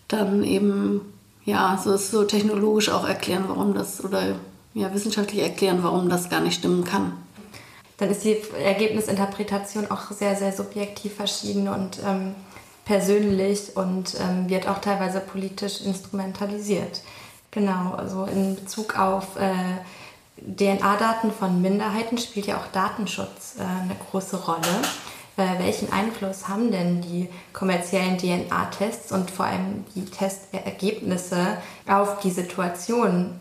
dann 0.08 0.44
eben 0.44 1.02
ja 1.46 1.80
so, 1.84 1.98
so 1.98 2.24
technologisch 2.24 2.90
auch 2.90 3.08
erklären, 3.08 3.46
warum 3.48 3.74
das 3.74 4.04
oder 4.04 4.36
ja 4.74 4.94
wissenschaftlich 4.94 5.42
erklären, 5.42 5.80
warum 5.82 6.10
das 6.10 6.30
gar 6.30 6.40
nicht 6.40 6.56
stimmen 6.56 6.86
kann. 6.86 7.14
Dann 7.98 8.10
ist 8.10 8.24
die 8.24 8.38
Ergebnisinterpretation 8.64 9.92
auch 9.92 10.12
sehr, 10.12 10.36
sehr 10.36 10.54
subjektiv 10.54 11.16
verschieden 11.16 11.68
und 11.68 12.00
ähm, 12.06 12.36
persönlich 12.92 13.78
und 13.78 14.16
ähm, 14.20 14.50
wird 14.50 14.68
auch 14.68 14.80
teilweise 14.80 15.22
politisch 15.22 15.80
instrumentalisiert. 15.80 17.00
Genau, 17.50 17.94
also 17.96 18.26
in 18.26 18.56
Bezug 18.58 19.00
auf 19.00 19.38
äh, 19.38 19.54
DNA-Daten 20.46 21.32
von 21.32 21.62
Minderheiten 21.62 22.18
spielt 22.18 22.48
ja 22.48 22.58
auch 22.58 22.68
Datenschutz 22.74 23.56
äh, 23.58 23.62
eine 23.62 23.96
große 24.12 24.44
Rolle. 24.46 24.82
Äh, 25.38 25.64
welchen 25.64 25.94
Einfluss 25.94 26.50
haben 26.50 26.70
denn 26.70 27.02
die 27.02 27.30
kommerziellen 27.54 28.18
DNA-Tests 28.18 29.14
und 29.14 29.32
vor 29.32 29.46
allem 29.46 29.86
die 29.96 30.04
Testergebnisse 30.04 31.60
auf 31.88 32.20
die 32.20 32.32
Situation 32.32 33.40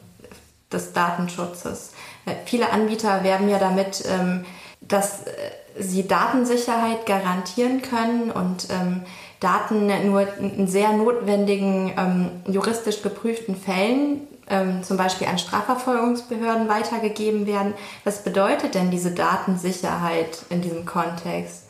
des 0.73 0.93
Datenschutzes? 0.93 1.91
Äh, 2.25 2.35
viele 2.45 2.71
Anbieter 2.71 3.25
werben 3.25 3.49
ja 3.49 3.59
damit, 3.59 4.05
ähm, 4.07 4.45
dass 4.81 5.23
äh, 5.23 5.31
sie 5.77 6.07
Datensicherheit 6.07 7.05
garantieren 7.07 7.83
können 7.83 8.31
und 8.31 8.69
ähm, 8.71 9.03
Daten 9.41 9.91
nur 10.07 10.27
in 10.39 10.69
sehr 10.69 10.93
notwendigen 10.93 11.93
ähm, 11.97 12.31
juristisch 12.47 13.03
geprüften 13.03 13.57
Fällen 13.57 14.29
ähm, 14.51 14.83
zum 14.83 14.97
Beispiel 14.97 15.27
an 15.29 15.39
Strafverfolgungsbehörden 15.39 16.69
weitergegeben 16.69 17.47
werden. 17.47 17.73
Was 18.05 18.23
bedeutet 18.23 18.75
denn 18.75 18.91
diese 18.91 19.13
Datensicherheit 19.13 20.41
in 20.51 20.61
diesem 20.61 20.85
Kontext? 20.85 21.65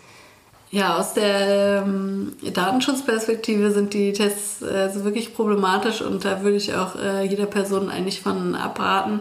Ja, 0.73 0.99
aus 0.99 1.15
der 1.15 1.83
ähm, 1.85 2.37
Datenschutzperspektive 2.55 3.73
sind 3.73 3.93
die 3.93 4.13
Tests 4.13 4.63
äh, 4.63 4.89
so 4.93 5.05
wirklich 5.05 5.35
problematisch 5.35 6.01
und 6.01 6.25
da 6.25 6.43
würde 6.43 6.57
ich 6.57 6.75
auch 6.75 6.95
äh, 6.97 7.25
jeder 7.25 7.47
Person 7.47 7.91
eigentlich 7.91 8.21
von 8.21 8.55
abraten. 8.55 9.21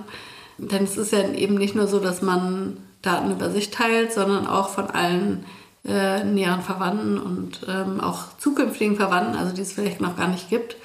Denn 0.57 0.83
es 0.83 0.95
ist 0.97 1.11
ja 1.11 1.27
eben 1.29 1.55
nicht 1.55 1.75
nur 1.75 1.87
so, 1.87 1.99
dass 1.99 2.21
man 2.21 2.77
Daten 3.01 3.31
über 3.31 3.49
sich 3.49 3.71
teilt, 3.71 4.13
sondern 4.13 4.45
auch 4.45 4.69
von 4.69 4.87
allen 4.91 5.43
äh, 5.85 6.23
näheren 6.23 6.61
Verwandten 6.61 7.17
und 7.17 7.61
ähm, 7.67 8.01
auch 8.01 8.37
zukünftigen 8.37 8.95
Verwandten, 8.95 9.37
also 9.37 9.53
die 9.53 9.61
es 9.61 9.73
vielleicht 9.73 10.01
noch 10.01 10.17
gar 10.17 10.27
nicht 10.27 10.49
gibt 10.49 10.75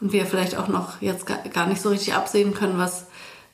und 0.00 0.12
wir 0.12 0.26
vielleicht 0.26 0.56
auch 0.56 0.68
noch 0.68 1.00
jetzt 1.00 1.26
gar 1.26 1.66
nicht 1.66 1.80
so 1.80 1.90
richtig 1.90 2.14
absehen 2.14 2.54
können, 2.54 2.78
was 2.78 3.06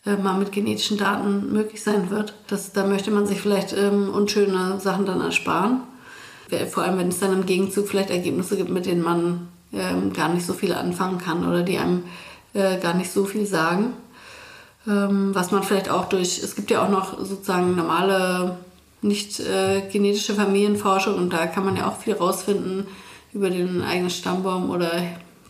äh, 0.06 0.16
mal 0.16 0.38
mit 0.38 0.52
genetischen 0.52 0.96
Daten 0.96 1.52
möglich 1.52 1.82
sein 1.82 2.10
wird. 2.10 2.34
Das, 2.48 2.72
da 2.72 2.86
möchte 2.86 3.10
man 3.10 3.26
sich 3.26 3.40
vielleicht 3.40 3.72
ähm, 3.72 4.10
unschöne 4.10 4.80
Sachen 4.80 5.06
dann 5.06 5.20
ersparen. 5.20 5.82
Vor 6.70 6.84
allem, 6.84 6.98
wenn 6.98 7.08
es 7.08 7.18
dann 7.18 7.32
im 7.32 7.44
Gegenzug 7.44 7.88
vielleicht 7.88 8.10
Ergebnisse 8.10 8.56
gibt, 8.56 8.70
mit 8.70 8.86
denen 8.86 9.02
man 9.02 9.48
ähm, 9.72 10.12
gar 10.12 10.28
nicht 10.28 10.46
so 10.46 10.52
viel 10.52 10.72
anfangen 10.72 11.18
kann 11.18 11.46
oder 11.46 11.62
die 11.62 11.76
einem 11.76 12.04
äh, 12.54 12.78
gar 12.78 12.94
nicht 12.94 13.10
so 13.10 13.24
viel 13.24 13.46
sagen. 13.46 13.94
Ähm, 14.86 15.34
was 15.34 15.50
man 15.50 15.64
vielleicht 15.64 15.90
auch 15.90 16.08
durch, 16.08 16.38
es 16.38 16.54
gibt 16.54 16.70
ja 16.70 16.84
auch 16.84 16.88
noch 16.88 17.18
sozusagen 17.18 17.74
normale, 17.74 18.56
nicht 19.02 19.40
äh, 19.40 19.82
genetische 19.92 20.34
Familienforschung 20.34 21.14
und 21.14 21.32
da 21.32 21.46
kann 21.46 21.64
man 21.64 21.76
ja 21.76 21.88
auch 21.88 21.98
viel 21.98 22.14
rausfinden 22.14 22.86
über 23.32 23.50
den 23.50 23.82
eigenen 23.82 24.10
Stammbaum 24.10 24.70
oder 24.70 24.90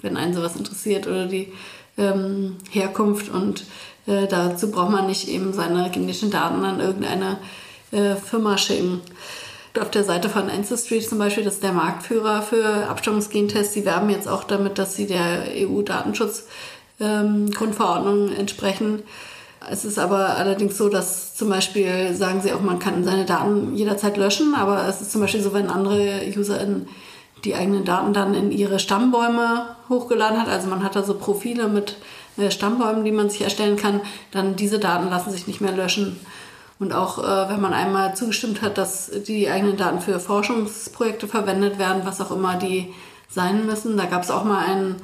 wenn 0.02 0.16
einen 0.16 0.34
sowas 0.34 0.56
interessiert 0.56 1.06
oder 1.06 1.26
die 1.26 1.52
ähm, 1.96 2.56
Herkunft. 2.70 3.30
Und 3.30 3.64
äh, 4.06 4.26
dazu 4.26 4.70
braucht 4.70 4.90
man 4.90 5.06
nicht 5.06 5.28
eben 5.28 5.52
seine 5.52 5.90
genetischen 5.90 6.30
Daten 6.30 6.64
an 6.64 6.80
irgendeine 6.80 7.36
äh, 7.92 8.16
Firma 8.16 8.58
schicken. 8.58 9.00
Auf 9.78 9.90
der 9.90 10.04
Seite 10.04 10.30
von 10.30 10.48
Ancestry 10.48 11.00
zum 11.00 11.18
Beispiel, 11.18 11.44
das 11.44 11.54
ist 11.54 11.62
der 11.62 11.72
Marktführer 11.72 12.42
für 12.42 12.88
Abstammungsgentests, 12.88 13.74
die 13.74 13.84
werben 13.84 14.08
jetzt 14.08 14.26
auch 14.26 14.44
damit, 14.44 14.78
dass 14.78 14.96
sie 14.96 15.06
der 15.06 15.44
EU-Datenschutzgrundverordnung 15.54 18.28
ähm, 18.28 18.36
entsprechen. 18.36 19.02
Es 19.70 19.84
ist 19.84 19.98
aber 19.98 20.36
allerdings 20.36 20.76
so, 20.76 20.88
dass 20.88 21.34
zum 21.34 21.48
Beispiel 21.48 22.14
sagen 22.14 22.40
sie 22.40 22.52
auch, 22.52 22.60
man 22.60 22.78
kann 22.78 23.04
seine 23.04 23.24
Daten 23.24 23.74
jederzeit 23.74 24.16
löschen, 24.16 24.54
aber 24.54 24.86
es 24.88 25.00
ist 25.00 25.12
zum 25.12 25.20
Beispiel 25.20 25.42
so, 25.42 25.52
wenn 25.52 25.68
andere 25.68 26.20
UserInnen 26.36 26.88
die 27.44 27.54
eigenen 27.54 27.84
Daten 27.84 28.12
dann 28.12 28.34
in 28.34 28.50
ihre 28.50 28.78
Stammbäume 28.78 29.76
hochgeladen 29.88 30.40
hat. 30.40 30.48
Also 30.48 30.68
man 30.68 30.82
hat 30.82 30.96
da 30.96 31.02
so 31.02 31.14
Profile 31.14 31.68
mit 31.68 31.96
äh, 32.36 32.50
Stammbäumen, 32.50 33.04
die 33.04 33.12
man 33.12 33.30
sich 33.30 33.42
erstellen 33.42 33.76
kann. 33.76 34.00
Dann 34.30 34.56
diese 34.56 34.78
Daten 34.78 35.10
lassen 35.10 35.30
sich 35.30 35.46
nicht 35.46 35.60
mehr 35.60 35.72
löschen. 35.72 36.18
Und 36.78 36.92
auch 36.92 37.18
äh, 37.18 37.48
wenn 37.48 37.60
man 37.60 37.72
einmal 37.72 38.14
zugestimmt 38.16 38.62
hat, 38.62 38.78
dass 38.78 39.10
die 39.26 39.48
eigenen 39.48 39.76
Daten 39.76 40.00
für 40.00 40.20
Forschungsprojekte 40.20 41.28
verwendet 41.28 41.78
werden, 41.78 42.02
was 42.04 42.20
auch 42.20 42.30
immer 42.30 42.56
die 42.56 42.92
sein 43.28 43.66
müssen. 43.66 43.96
Da 43.96 44.06
gab 44.06 44.22
es 44.22 44.30
auch 44.30 44.44
mal 44.44 44.64
ein 44.64 44.96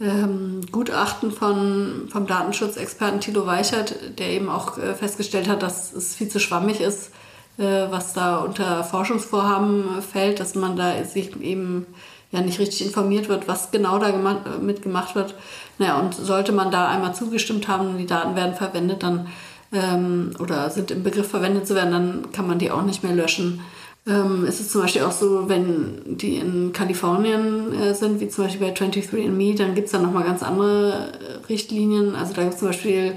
ähm, 0.00 0.60
Gutachten 0.70 1.32
von, 1.32 2.08
vom 2.10 2.26
Datenschutzexperten 2.26 3.20
Tilo 3.20 3.46
Weichert, 3.46 4.18
der 4.18 4.28
eben 4.28 4.48
auch 4.48 4.78
äh, 4.78 4.94
festgestellt 4.94 5.48
hat, 5.48 5.62
dass 5.62 5.92
es 5.92 6.14
viel 6.14 6.28
zu 6.28 6.38
schwammig 6.38 6.80
ist, 6.80 7.10
äh, 7.58 7.86
was 7.90 8.12
da 8.12 8.38
unter 8.38 8.84
Forschungsvorhaben 8.84 10.02
fällt, 10.02 10.40
dass 10.40 10.54
man 10.54 10.76
da 10.76 11.02
sich 11.04 11.40
eben 11.40 11.86
ja 12.30 12.40
nicht 12.40 12.58
richtig 12.58 12.86
informiert 12.86 13.28
wird, 13.28 13.48
was 13.48 13.70
genau 13.70 13.98
da 13.98 14.10
gemacht, 14.10 14.62
mitgemacht 14.62 15.14
wird. 15.14 15.34
Naja, 15.78 15.98
und 15.98 16.14
sollte 16.14 16.52
man 16.52 16.70
da 16.70 16.88
einmal 16.88 17.14
zugestimmt 17.14 17.68
haben 17.68 17.98
die 17.98 18.06
Daten 18.06 18.36
werden 18.36 18.54
verwendet, 18.54 19.02
dann 19.02 19.28
ähm, 19.72 20.30
oder 20.38 20.70
sind 20.70 20.90
im 20.90 21.02
Begriff 21.02 21.28
verwendet 21.28 21.66
zu 21.66 21.74
werden, 21.74 21.92
dann 21.92 22.32
kann 22.32 22.46
man 22.46 22.58
die 22.58 22.70
auch 22.70 22.82
nicht 22.82 23.02
mehr 23.02 23.14
löschen. 23.14 23.60
Ähm, 24.08 24.44
es 24.48 24.60
ist 24.60 24.70
zum 24.70 24.82
Beispiel 24.82 25.02
auch 25.02 25.12
so, 25.12 25.48
wenn 25.48 26.16
die 26.16 26.36
in 26.36 26.72
Kalifornien 26.72 27.72
äh, 27.74 27.94
sind, 27.94 28.20
wie 28.20 28.28
zum 28.28 28.44
Beispiel 28.44 28.66
bei 28.66 28.74
23andMe, 28.74 29.56
dann 29.56 29.74
gibt 29.74 29.86
es 29.86 29.92
da 29.92 29.98
nochmal 29.98 30.24
ganz 30.24 30.42
andere 30.42 31.12
äh, 31.12 31.46
Richtlinien. 31.48 32.14
Also 32.14 32.32
da 32.32 32.42
gibt 32.42 32.54
es 32.54 32.60
zum 32.60 32.68
Beispiel 32.68 33.14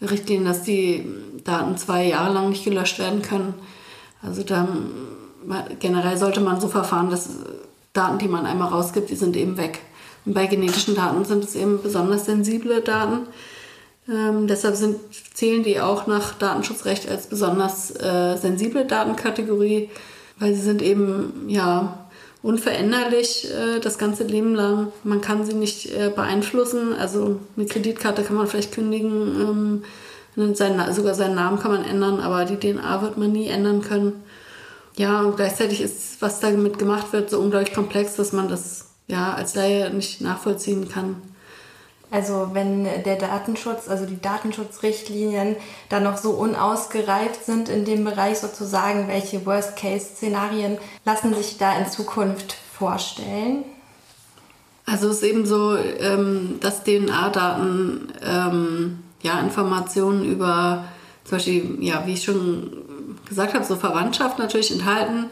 Richtlinien, 0.00 0.46
dass 0.46 0.62
die 0.62 1.06
Daten 1.44 1.76
zwei 1.76 2.06
Jahre 2.06 2.32
lang 2.32 2.48
nicht 2.48 2.64
gelöscht 2.64 2.98
werden 2.98 3.20
können. 3.20 3.54
Also 4.22 4.42
dann 4.42 4.90
generell 5.78 6.16
sollte 6.16 6.40
man 6.40 6.60
so 6.60 6.68
verfahren, 6.68 7.10
dass 7.10 7.30
Daten, 7.92 8.18
die 8.18 8.28
man 8.28 8.46
einmal 8.46 8.68
rausgibt, 8.68 9.10
die 9.10 9.16
sind 9.16 9.36
eben 9.36 9.56
weg. 9.56 9.80
Und 10.24 10.34
bei 10.34 10.46
genetischen 10.46 10.94
Daten 10.94 11.24
sind 11.24 11.44
es 11.44 11.54
eben 11.54 11.82
besonders 11.82 12.26
sensible 12.26 12.80
Daten. 12.82 13.26
Ähm, 14.08 14.46
deshalb 14.46 14.76
sind, 14.76 14.96
zählen 15.34 15.62
die 15.62 15.80
auch 15.80 16.06
nach 16.06 16.34
Datenschutzrecht 16.34 17.08
als 17.08 17.26
besonders 17.26 17.90
äh, 17.90 18.36
sensible 18.36 18.84
Datenkategorie, 18.84 19.90
weil 20.40 20.54
sie 20.54 20.62
sind 20.62 20.82
eben 20.82 21.48
ja 21.48 22.06
unveränderlich 22.42 23.48
äh, 23.50 23.78
das 23.80 23.98
ganze 23.98 24.24
Leben 24.24 24.54
lang. 24.54 24.90
Man 25.04 25.20
kann 25.20 25.44
sie 25.44 25.54
nicht 25.54 25.94
äh, 25.94 26.10
beeinflussen. 26.14 26.94
Also 26.94 27.38
eine 27.56 27.66
Kreditkarte 27.66 28.22
kann 28.22 28.36
man 28.36 28.46
vielleicht 28.46 28.72
kündigen. 28.72 29.82
Ähm, 30.36 30.54
sein, 30.54 30.80
sogar 30.92 31.14
seinen 31.14 31.34
Namen 31.34 31.58
kann 31.58 31.72
man 31.72 31.84
ändern, 31.84 32.20
aber 32.20 32.46
die 32.46 32.56
DNA 32.56 33.02
wird 33.02 33.18
man 33.18 33.32
nie 33.32 33.48
ändern 33.48 33.82
können. 33.82 34.22
Ja, 34.96 35.20
und 35.20 35.36
gleichzeitig 35.36 35.82
ist, 35.82 36.22
was 36.22 36.40
damit 36.40 36.78
gemacht 36.78 37.12
wird, 37.12 37.30
so 37.30 37.38
unglaublich 37.38 37.74
komplex, 37.74 38.16
dass 38.16 38.32
man 38.32 38.48
das 38.48 38.90
ja, 39.06 39.34
als 39.34 39.54
Laie 39.54 39.90
nicht 39.90 40.20
nachvollziehen 40.20 40.88
kann. 40.88 41.16
Also 42.10 42.50
wenn 42.52 42.84
der 42.84 43.16
Datenschutz, 43.16 43.88
also 43.88 44.04
die 44.04 44.20
Datenschutzrichtlinien 44.20 45.56
dann 45.88 46.02
noch 46.02 46.16
so 46.16 46.30
unausgereift 46.30 47.44
sind 47.44 47.68
in 47.68 47.84
dem 47.84 48.04
Bereich 48.04 48.38
sozusagen, 48.38 49.06
welche 49.06 49.46
Worst-Case-Szenarien 49.46 50.78
lassen 51.04 51.34
sich 51.34 51.58
da 51.58 51.78
in 51.78 51.88
Zukunft 51.88 52.56
vorstellen? 52.72 53.64
Also 54.86 55.08
es 55.08 55.18
ist 55.18 55.22
eben 55.22 55.46
so, 55.46 55.76
ähm, 55.76 56.58
dass 56.60 56.82
DNA-Daten 56.82 58.12
ähm, 58.22 58.98
ja, 59.22 59.38
Informationen 59.38 60.24
über 60.24 60.84
zum 61.24 61.38
Beispiel, 61.38 61.76
ja, 61.80 62.02
wie 62.06 62.14
ich 62.14 62.24
schon 62.24 62.72
gesagt 63.28 63.54
habe, 63.54 63.64
so 63.64 63.76
Verwandtschaft 63.76 64.40
natürlich 64.40 64.72
enthalten 64.72 65.26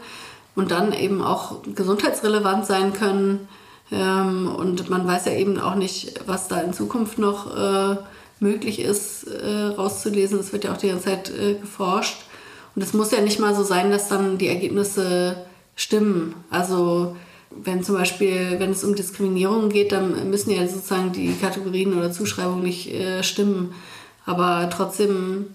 und 0.55 0.71
dann 0.71 0.93
eben 0.93 1.21
auch 1.21 1.57
gesundheitsrelevant 1.75 2.65
sein 2.65 2.93
können 2.93 3.49
ähm, 3.91 4.47
und 4.55 4.89
man 4.89 5.07
weiß 5.07 5.25
ja 5.25 5.33
eben 5.33 5.59
auch 5.59 5.75
nicht, 5.75 6.21
was 6.27 6.47
da 6.47 6.61
in 6.61 6.73
Zukunft 6.73 7.17
noch 7.17 7.55
äh, 7.55 7.97
möglich 8.39 8.79
ist, 8.79 9.23
äh, 9.23 9.73
rauszulesen. 9.77 10.39
Es 10.39 10.53
wird 10.53 10.63
ja 10.63 10.73
auch 10.73 10.77
die 10.77 10.89
ganze 10.89 11.05
Zeit 11.05 11.29
äh, 11.29 11.55
geforscht. 11.55 12.25
Und 12.75 12.81
es 12.83 12.93
muss 12.93 13.11
ja 13.11 13.21
nicht 13.21 13.39
mal 13.39 13.55
so 13.55 13.63
sein, 13.63 13.91
dass 13.91 14.09
dann 14.09 14.37
die 14.37 14.47
Ergebnisse 14.47 15.37
stimmen. 15.75 16.35
Also 16.49 17.15
wenn 17.49 17.83
zum 17.83 17.95
Beispiel, 17.95 18.59
wenn 18.59 18.71
es 18.71 18.83
um 18.83 18.95
Diskriminierung 18.95 19.69
geht, 19.69 19.91
dann 19.91 20.29
müssen 20.29 20.51
ja 20.51 20.67
sozusagen 20.67 21.11
die 21.11 21.33
Kategorien 21.33 21.97
oder 21.97 22.11
Zuschreibungen 22.11 22.63
nicht 22.63 22.93
äh, 22.93 23.23
stimmen. 23.23 23.73
Aber 24.25 24.69
trotzdem 24.71 25.47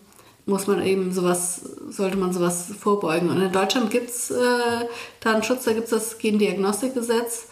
muss 0.47 0.67
man 0.67 0.85
eben 0.85 1.13
sowas, 1.13 1.63
sollte 1.89 2.17
man 2.17 2.33
sowas 2.33 2.73
vorbeugen. 2.79 3.31
Und 3.31 3.41
in 3.41 3.53
Deutschland 3.53 3.91
gibt 3.91 4.11
es 4.11 4.31
äh, 4.31 4.35
Datenschutz, 5.21 5.65
da 5.65 5.73
gibt 5.73 5.85
es 5.85 5.91
das 5.91 6.19
Gendiagnostikgesetz. 6.19 7.47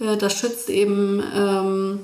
Äh, 0.00 0.16
das 0.16 0.38
schützt 0.38 0.70
eben 0.70 1.22
ähm, 1.34 2.00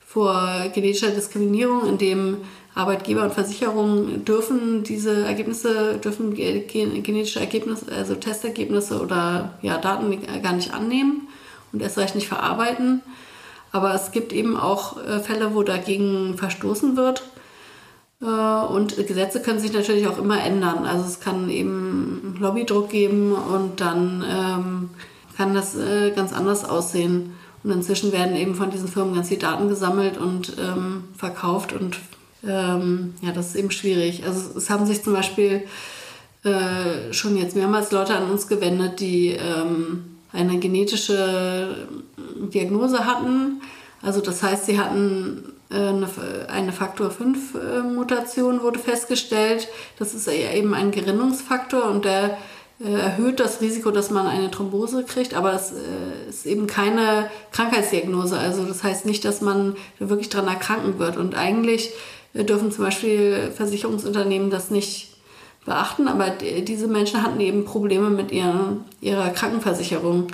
vor 0.00 0.70
genetischer 0.74 1.10
Diskriminierung, 1.10 1.86
indem 1.86 2.38
Arbeitgeber 2.74 3.22
und 3.22 3.32
Versicherungen 3.32 4.24
dürfen 4.24 4.82
diese 4.84 5.24
Ergebnisse, 5.24 5.96
dürfen 5.96 6.34
genetische 6.34 7.40
Ergebnisse, 7.40 7.86
also 7.90 8.14
Testergebnisse 8.14 9.00
oder 9.00 9.54
ja, 9.62 9.78
Daten 9.78 10.18
gar 10.42 10.52
nicht 10.52 10.74
annehmen 10.74 11.26
und 11.72 11.80
erst 11.80 11.96
recht 11.96 12.14
nicht 12.14 12.28
verarbeiten. 12.28 13.02
Aber 13.72 13.94
es 13.94 14.12
gibt 14.12 14.32
eben 14.32 14.56
auch 14.56 15.02
äh, 15.02 15.20
Fälle, 15.20 15.54
wo 15.54 15.62
dagegen 15.62 16.36
verstoßen 16.36 16.96
wird. 16.96 17.22
Äh, 18.20 18.26
und 18.26 18.96
Gesetze 19.06 19.40
können 19.42 19.58
sich 19.58 19.72
natürlich 19.72 20.06
auch 20.06 20.18
immer 20.18 20.42
ändern. 20.42 20.84
Also 20.86 21.04
es 21.04 21.20
kann 21.20 21.50
eben 21.50 22.36
Lobbydruck 22.38 22.90
geben 22.90 23.32
und 23.32 23.80
dann 23.80 24.24
ähm, 24.28 24.90
kann 25.36 25.54
das 25.54 25.76
äh, 25.76 26.10
ganz 26.12 26.32
anders 26.32 26.64
aussehen. 26.64 27.34
Und 27.62 27.70
inzwischen 27.70 28.12
werden 28.12 28.36
eben 28.36 28.54
von 28.54 28.70
diesen 28.70 28.88
Firmen 28.88 29.14
ganz 29.14 29.28
viele 29.28 29.40
Daten 29.40 29.68
gesammelt 29.68 30.18
und 30.18 30.56
ähm, 30.58 31.04
verkauft 31.16 31.72
und 31.72 31.98
ähm, 32.46 33.14
ja, 33.22 33.32
das 33.32 33.48
ist 33.48 33.56
eben 33.56 33.70
schwierig. 33.70 34.24
Also 34.24 34.56
es 34.56 34.70
haben 34.70 34.86
sich 34.86 35.02
zum 35.02 35.14
Beispiel 35.14 35.64
äh, 36.44 37.12
schon 37.12 37.36
jetzt 37.36 37.56
mehrmals 37.56 37.90
Leute 37.90 38.14
an 38.14 38.30
uns 38.30 38.46
gewendet, 38.46 39.00
die 39.00 39.30
ähm, 39.30 40.18
eine 40.32 40.58
genetische 40.58 41.88
Diagnose 42.54 43.04
hatten. 43.04 43.62
Also 44.02 44.20
das 44.20 44.42
heißt, 44.42 44.66
sie 44.66 44.78
hatten 44.78 45.52
äh, 45.70 45.74
eine, 45.74 46.08
eine 46.48 46.72
Faktor 46.72 47.10
5 47.10 47.54
äh, 47.54 47.82
Mutation 47.82 48.62
wurde 48.62 48.78
festgestellt. 48.78 49.66
Das 49.98 50.14
ist 50.14 50.28
eben 50.28 50.74
ein 50.74 50.92
Gerinnungsfaktor 50.92 51.90
und 51.90 52.04
der 52.04 52.24
äh, 52.24 52.36
erhöht 52.78 53.40
das 53.40 53.62
Risiko, 53.62 53.90
dass 53.90 54.10
man 54.10 54.26
eine 54.26 54.50
Thrombose 54.50 55.04
kriegt, 55.04 55.32
aber 55.34 55.54
es 55.54 55.72
äh, 55.72 56.28
ist 56.28 56.44
eben 56.44 56.66
keine 56.66 57.30
Krankheitsdiagnose. 57.52 58.38
Also 58.38 58.64
das 58.64 58.84
heißt 58.84 59.06
nicht, 59.06 59.24
dass 59.24 59.40
man 59.40 59.76
wirklich 59.98 60.28
daran 60.28 60.48
erkranken 60.48 60.98
wird. 60.98 61.16
Und 61.16 61.34
eigentlich 61.34 61.92
äh, 62.34 62.44
dürfen 62.44 62.70
zum 62.70 62.84
Beispiel 62.84 63.50
Versicherungsunternehmen 63.54 64.50
das 64.50 64.70
nicht 64.70 65.14
beachten, 65.64 66.06
aber 66.06 66.30
diese 66.30 66.86
Menschen 66.86 67.22
hatten 67.22 67.40
eben 67.40 67.64
Probleme 67.64 68.10
mit 68.10 68.30
ihren, 68.30 68.84
ihrer 69.00 69.30
Krankenversicherung. 69.30 70.28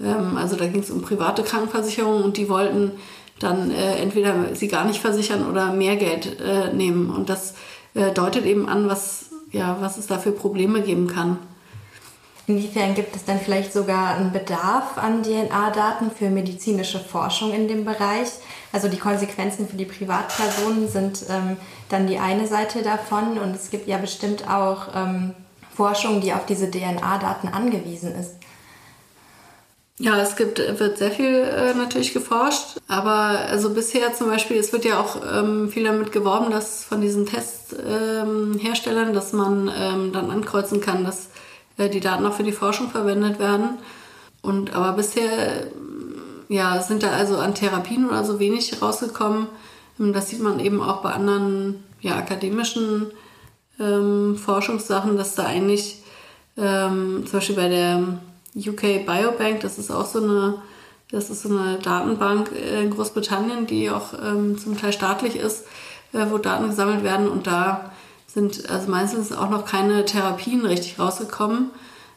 Ähm, 0.00 0.36
also 0.36 0.56
da 0.56 0.66
ging 0.66 0.80
es 0.80 0.90
um 0.90 1.02
private 1.02 1.42
Krankenversicherungen 1.42 2.24
und 2.24 2.38
die 2.38 2.48
wollten 2.48 2.92
dann 3.38 3.72
entweder 3.72 4.54
sie 4.54 4.68
gar 4.68 4.84
nicht 4.84 5.00
versichern 5.00 5.44
oder 5.50 5.72
mehr 5.72 5.96
Geld 5.96 6.36
nehmen. 6.74 7.10
Und 7.10 7.28
das 7.28 7.54
deutet 8.14 8.46
eben 8.46 8.68
an, 8.68 8.88
was, 8.88 9.30
ja, 9.50 9.78
was 9.80 9.98
es 9.98 10.06
da 10.06 10.18
für 10.18 10.30
Probleme 10.30 10.80
geben 10.82 11.08
kann. 11.08 11.38
Inwiefern 12.48 12.94
gibt 12.94 13.14
es 13.14 13.24
dann 13.24 13.38
vielleicht 13.38 13.72
sogar 13.72 14.16
einen 14.16 14.32
Bedarf 14.32 14.98
an 14.98 15.22
DNA-Daten 15.22 16.10
für 16.10 16.28
medizinische 16.28 16.98
Forschung 16.98 17.52
in 17.52 17.68
dem 17.68 17.84
Bereich? 17.84 18.28
Also 18.72 18.88
die 18.88 18.98
Konsequenzen 18.98 19.68
für 19.68 19.76
die 19.76 19.84
Privatpersonen 19.84 20.88
sind 20.88 21.24
ähm, 21.28 21.56
dann 21.88 22.08
die 22.08 22.18
eine 22.18 22.48
Seite 22.48 22.82
davon 22.82 23.38
und 23.38 23.54
es 23.54 23.70
gibt 23.70 23.86
ja 23.86 23.98
bestimmt 23.98 24.48
auch 24.48 24.88
ähm, 24.94 25.34
Forschung, 25.74 26.20
die 26.20 26.32
auf 26.32 26.44
diese 26.46 26.68
DNA-Daten 26.70 27.48
angewiesen 27.48 28.14
ist. 28.16 28.32
Ja, 29.98 30.20
es 30.20 30.34
gibt, 30.34 30.58
wird 30.58 30.98
sehr 30.98 31.12
viel 31.12 31.32
äh, 31.32 31.74
natürlich 31.74 32.12
geforscht, 32.12 32.80
aber 32.88 33.38
also 33.48 33.70
bisher 33.70 34.14
zum 34.14 34.26
Beispiel, 34.28 34.56
es 34.56 34.72
wird 34.72 34.84
ja 34.84 34.98
auch 34.98 35.20
ähm, 35.32 35.70
viel 35.70 35.84
damit 35.84 36.10
geworben, 36.10 36.50
dass 36.50 36.82
von 36.82 37.00
diesen 37.00 37.24
Testherstellern, 37.24 39.08
ähm, 39.08 39.14
dass 39.14 39.32
man 39.32 39.70
ähm, 39.72 40.12
dann 40.12 40.30
ankreuzen 40.30 40.80
kann, 40.80 41.04
dass 41.04 41.28
die 41.78 42.00
Daten 42.00 42.26
auch 42.26 42.34
für 42.34 42.42
die 42.42 42.52
Forschung 42.52 42.90
verwendet 42.90 43.38
werden. 43.38 43.78
Und 44.42 44.74
aber 44.74 44.92
bisher 44.92 45.66
ja, 46.48 46.80
sind 46.82 47.02
da 47.02 47.10
also 47.12 47.38
an 47.38 47.54
Therapien 47.54 48.08
oder 48.08 48.24
so 48.24 48.38
wenig 48.38 48.82
rausgekommen. 48.82 49.46
Das 49.98 50.28
sieht 50.28 50.42
man 50.42 50.60
eben 50.60 50.82
auch 50.82 51.02
bei 51.02 51.12
anderen 51.12 51.82
ja, 52.00 52.16
akademischen 52.16 53.12
ähm, 53.80 54.36
Forschungssachen, 54.36 55.16
dass 55.16 55.34
da 55.34 55.44
eigentlich 55.44 56.02
ähm, 56.56 57.24
zum 57.24 57.38
Beispiel 57.38 57.56
bei 57.56 57.68
der 57.68 58.18
UK 58.56 59.06
Biobank, 59.06 59.60
das 59.60 59.78
ist 59.78 59.90
auch 59.90 60.04
so 60.04 60.22
eine, 60.22 60.54
das 61.10 61.30
ist 61.30 61.42
so 61.42 61.48
eine 61.48 61.78
Datenbank 61.78 62.50
in 62.52 62.90
Großbritannien, 62.90 63.66
die 63.66 63.90
auch 63.90 64.12
ähm, 64.14 64.58
zum 64.58 64.76
Teil 64.78 64.92
staatlich 64.92 65.36
ist, 65.36 65.64
äh, 66.12 66.26
wo 66.28 66.38
Daten 66.38 66.68
gesammelt 66.68 67.02
werden 67.02 67.28
und 67.28 67.46
da 67.46 67.92
sind 68.32 68.70
also 68.70 68.90
meistens 68.90 69.32
auch 69.32 69.50
noch 69.50 69.66
keine 69.66 70.04
Therapien 70.04 70.64
richtig 70.64 70.98
rausgekommen, 70.98 71.70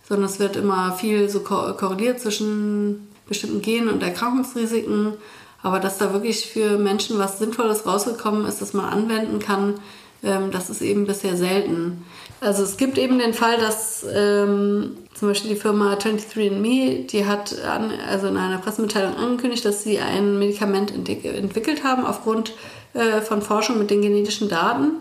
sondern 0.08 0.30
es 0.30 0.40
wird 0.40 0.56
immer 0.56 0.94
viel 0.94 1.30
so 1.30 1.42
korreliert 1.42 2.20
zwischen 2.20 3.10
bestimmten 3.28 3.62
Genen 3.62 3.90
und 3.90 4.04
Erkrankungsrisiken. 4.04 5.14
Aber 5.62 5.80
dass 5.80 5.98
da 5.98 6.14
wirklich 6.14 6.46
für 6.46 6.78
Menschen 6.78 7.18
was 7.18 7.40
Sinnvolles 7.40 7.86
rausgekommen 7.86 8.46
ist, 8.46 8.62
das 8.62 8.74
man 8.74 8.86
anwenden 8.86 9.40
kann, 9.40 9.76
ähm, 10.24 10.52
das 10.52 10.70
ist 10.70 10.82
eben 10.82 11.06
bisher 11.06 11.36
selten. 11.36 12.06
Also 12.40 12.64
es 12.64 12.78
gibt 12.78 12.98
eben 12.98 13.18
den 13.18 13.34
Fall, 13.34 13.58
dass 13.58 14.06
ähm, 14.14 14.98
zum 15.18 15.30
Beispiel 15.30 15.52
die 15.52 15.60
Firma 15.60 15.94
23andMe, 15.96 17.08
die 17.08 17.26
hat 17.26 17.56
an, 17.64 17.92
also 18.10 18.28
in 18.28 18.38
einer 18.38 18.60
Pressemitteilung 18.60 19.16
angekündigt, 19.16 19.66
dass 19.66 19.84
sie 19.84 20.00
ein 20.00 20.38
Medikament 20.38 20.92
entwickelt 20.94 21.84
haben 21.84 22.06
aufgrund 22.06 22.54
äh, 22.94 23.22
von 23.22 23.42
Forschung 23.42 23.80
mit 23.80 23.90
den 23.90 24.02
genetischen 24.02 24.50
Daten. 24.50 24.98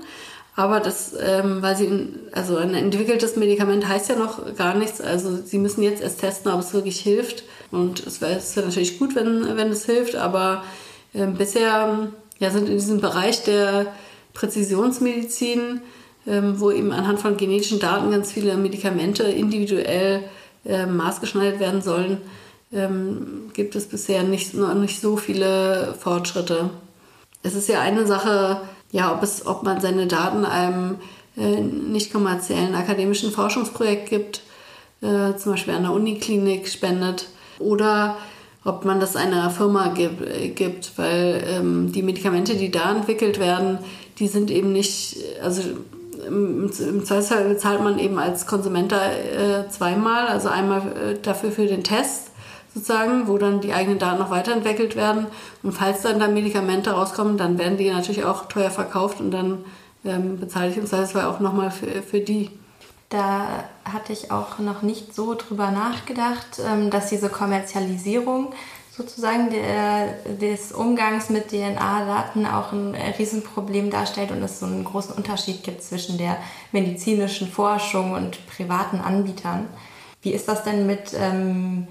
Aber 0.57 0.79
das, 0.79 1.15
ähm, 1.19 1.63
weil 1.63 1.77
sie, 1.77 2.09
also 2.33 2.57
ein 2.57 2.75
entwickeltes 2.75 3.37
Medikament 3.37 3.89
heißt 3.89 4.09
ja 4.09 4.17
noch 4.17 4.55
gar 4.57 4.75
nichts. 4.75 5.01
Also 5.01 5.37
sie 5.45 5.59
müssen 5.59 5.83
jetzt 5.83 6.03
erst 6.03 6.21
testen, 6.21 6.53
ob 6.53 6.61
es 6.61 6.73
wirklich 6.73 7.01
hilft. 7.01 7.45
Und 7.73 8.07
es 8.07 8.21
wäre 8.21 8.41
natürlich 8.57 8.99
gut, 8.99 9.17
wenn, 9.17 9.57
wenn 9.57 9.71
es 9.71 9.85
hilft. 9.85 10.15
Aber 10.15 10.63
äh, 11.13 11.27
bisher 11.27 12.09
ja, 12.39 12.51
sind 12.51 12.69
in 12.69 12.75
diesem 12.75 13.01
Bereich 13.01 13.43
der 13.43 13.87
Präzisionsmedizin, 14.33 15.81
ähm, 16.27 16.61
wo 16.61 16.71
eben 16.71 16.93
anhand 16.93 17.21
von 17.21 17.37
genetischen 17.37 17.81
Daten 17.81 18.13
ganz 18.13 18.33
viele 18.33 18.57
Medikamente 18.57 19.25
individuell 19.25 20.23
äh, 20.65 20.87
maßgeschneidert 20.87 21.61
werden 21.61 21.83
sollen, 21.83 22.19
ähm, 22.73 23.51
gibt 23.55 23.75
es 23.77 23.87
bisher 23.87 24.23
nicht, 24.23 24.55
noch 24.55 24.75
nicht 24.75 25.01
so 25.01 25.17
viele 25.17 25.95
Fortschritte. 25.99 26.71
Es 27.43 27.55
ist 27.55 27.69
ja 27.69 27.81
eine 27.81 28.07
Sache, 28.07 28.63
ja, 28.95 29.13
ob, 29.13 29.25
es, 29.25 29.45
ob 29.45 29.65
man 29.65 29.81
seine 29.81 30.07
Daten 30.07 30.45
einem 30.45 30.99
äh, 31.37 31.61
nicht 31.61 32.13
kommerziellen 32.13 32.77
akademischen 32.77 33.33
Forschungsprojekt 33.33 34.09
gibt, 34.09 34.43
äh, 35.03 35.35
zum 35.37 35.53
Beispiel 35.53 35.75
an 35.75 35.83
der 35.83 35.93
Uniklinik 35.93 36.69
spendet 36.69 37.27
oder 37.59 38.17
ob 38.65 38.85
man 38.85 39.01
das 39.01 39.17
einer 39.17 39.51
Firma 39.51 39.89
gibt, 39.89 40.23
äh, 40.23 40.51
gibt 40.51 40.97
weil 40.97 41.45
ähm, 41.45 41.91
die 41.91 42.05
Medikamente, 42.05 42.55
die 42.55 42.71
da 42.71 42.93
entwickelt 42.95 43.41
werden, 43.41 43.79
die 44.21 44.29
sind 44.29 44.49
eben 44.49 44.71
nicht, 44.71 45.17
also 45.43 45.63
im, 46.29 46.71
im 46.71 47.05
Zweifelsfall 47.05 47.49
bezahlt 47.49 47.83
man 47.83 47.99
eben 47.99 48.21
als 48.21 48.47
Konsument 48.47 48.93
äh, 48.93 49.69
zweimal, 49.71 50.29
also 50.29 50.51
einmal 50.51 50.83
äh, 50.83 51.19
dafür 51.21 51.51
für 51.51 51.67
den 51.67 51.83
Test 51.83 52.31
sozusagen, 52.75 53.29
wo 53.29 53.39
dann 53.39 53.61
die 53.61 53.73
eigenen 53.73 53.99
Daten 53.99 54.19
noch 54.19 54.31
weiterentwickelt 54.31 54.97
werden. 54.97 55.27
Und 55.63 55.73
falls 55.73 56.03
dann 56.03 56.19
da 56.19 56.29
Medikamente 56.29 56.91
rauskommen, 56.91 57.39
dann 57.39 57.59
werden 57.59 57.79
die 57.79 57.91
natürlich 57.91 58.25
auch 58.25 58.47
teuer 58.47 58.71
verkauft 58.71 59.21
und 59.21 59.31
dann 59.31 59.65
ähm, 60.05 60.39
bezahle 60.39 60.71
ich 60.71 60.77
im 60.77 60.87
Zweifelsfall 60.87 61.25
auch 61.25 61.41
nochmal 61.41 61.71
für, 61.71 62.03
für 62.03 62.21
die. 62.21 62.51
Da 63.09 63.65
hatte 63.85 64.13
ich 64.13 64.31
auch 64.31 64.59
noch 64.59 64.83
nicht 64.83 65.15
so 65.15 65.35
drüber 65.35 65.71
nachgedacht, 65.71 66.61
ähm, 66.67 66.91
dass 66.91 67.11
diese 67.11 67.29
Kommerzialisierung 67.29 68.53
sozusagen 68.97 69.51
der, 69.51 70.15
des 70.41 70.73
Umgangs 70.73 71.29
mit 71.29 71.49
DNA-Daten 71.49 72.47
auch 72.47 72.73
ein 72.73 72.95
Riesenproblem 73.19 73.91
darstellt 73.91 74.31
und 74.31 74.43
es 74.43 74.61
so 74.61 74.67
einen 74.67 74.85
großen 74.85 75.15
Unterschied 75.15 75.65
gibt 75.65 75.83
zwischen 75.83 76.17
der 76.17 76.37
medizinischen 76.71 77.49
Forschung 77.49 78.13
und 78.13 78.47
privaten 78.47 79.01
Anbietern. 79.01 79.67
Wie 80.23 80.33
ist 80.33 80.49
das 80.49 80.63
denn 80.63 80.87
mit 80.87 81.13
ähm, 81.19 81.89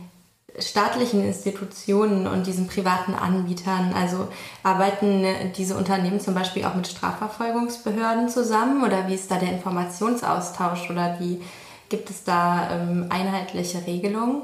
staatlichen 0.60 1.24
Institutionen 1.24 2.28
und 2.28 2.48
diesen 2.48 2.68
privaten 2.68 3.14
Anbietern? 3.14 3.94
Also 3.94 4.28
arbeiten 4.64 5.26
diese 5.58 5.76
Unternehmen 5.76 6.20
zum 6.20 6.34
Beispiel 6.34 6.66
auch 6.66 6.76
mit 6.76 6.88
Strafverfolgungsbehörden 6.88 8.30
zusammen 8.30 8.84
oder 8.84 9.08
wie 9.08 9.16
ist 9.16 9.32
da 9.32 9.38
der 9.38 9.52
Informationsaustausch 9.52 10.90
oder 10.90 11.18
wie 11.20 11.42
gibt 11.90 12.10
es 12.10 12.24
da 12.24 12.70
ähm, 12.72 13.08
einheitliche 13.10 13.86
Regelungen? 13.86 14.42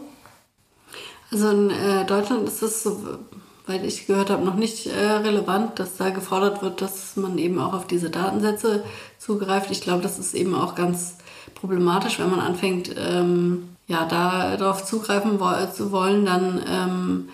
Also 1.31 1.49
in 1.49 1.69
äh, 1.69 2.05
Deutschland 2.05 2.47
ist 2.47 2.61
es, 2.61 2.83
soweit 2.83 3.83
ich 3.83 4.07
gehört 4.07 4.29
habe, 4.29 4.43
noch 4.43 4.55
nicht 4.55 4.87
äh, 4.87 4.97
relevant, 4.99 5.79
dass 5.79 5.97
da 5.97 6.09
gefordert 6.09 6.61
wird, 6.61 6.81
dass 6.81 7.15
man 7.15 7.37
eben 7.37 7.59
auch 7.59 7.73
auf 7.73 7.87
diese 7.87 8.09
Datensätze 8.09 8.83
zugreift. 9.17 9.69
Ich 9.71 9.81
glaube, 9.81 10.01
das 10.01 10.17
ist 10.17 10.33
eben 10.33 10.55
auch 10.55 10.75
ganz 10.75 11.17
problematisch, 11.55 12.19
wenn 12.19 12.31
man 12.31 12.39
anfängt, 12.39 12.95
ähm, 12.97 13.69
ja, 13.89 14.05
da 14.05 14.55
darauf 14.55 14.85
zugreifen 14.85 15.39
zu 15.73 15.91
wollen, 15.91 16.23
dann 16.23 16.61
ähm, 16.69 17.29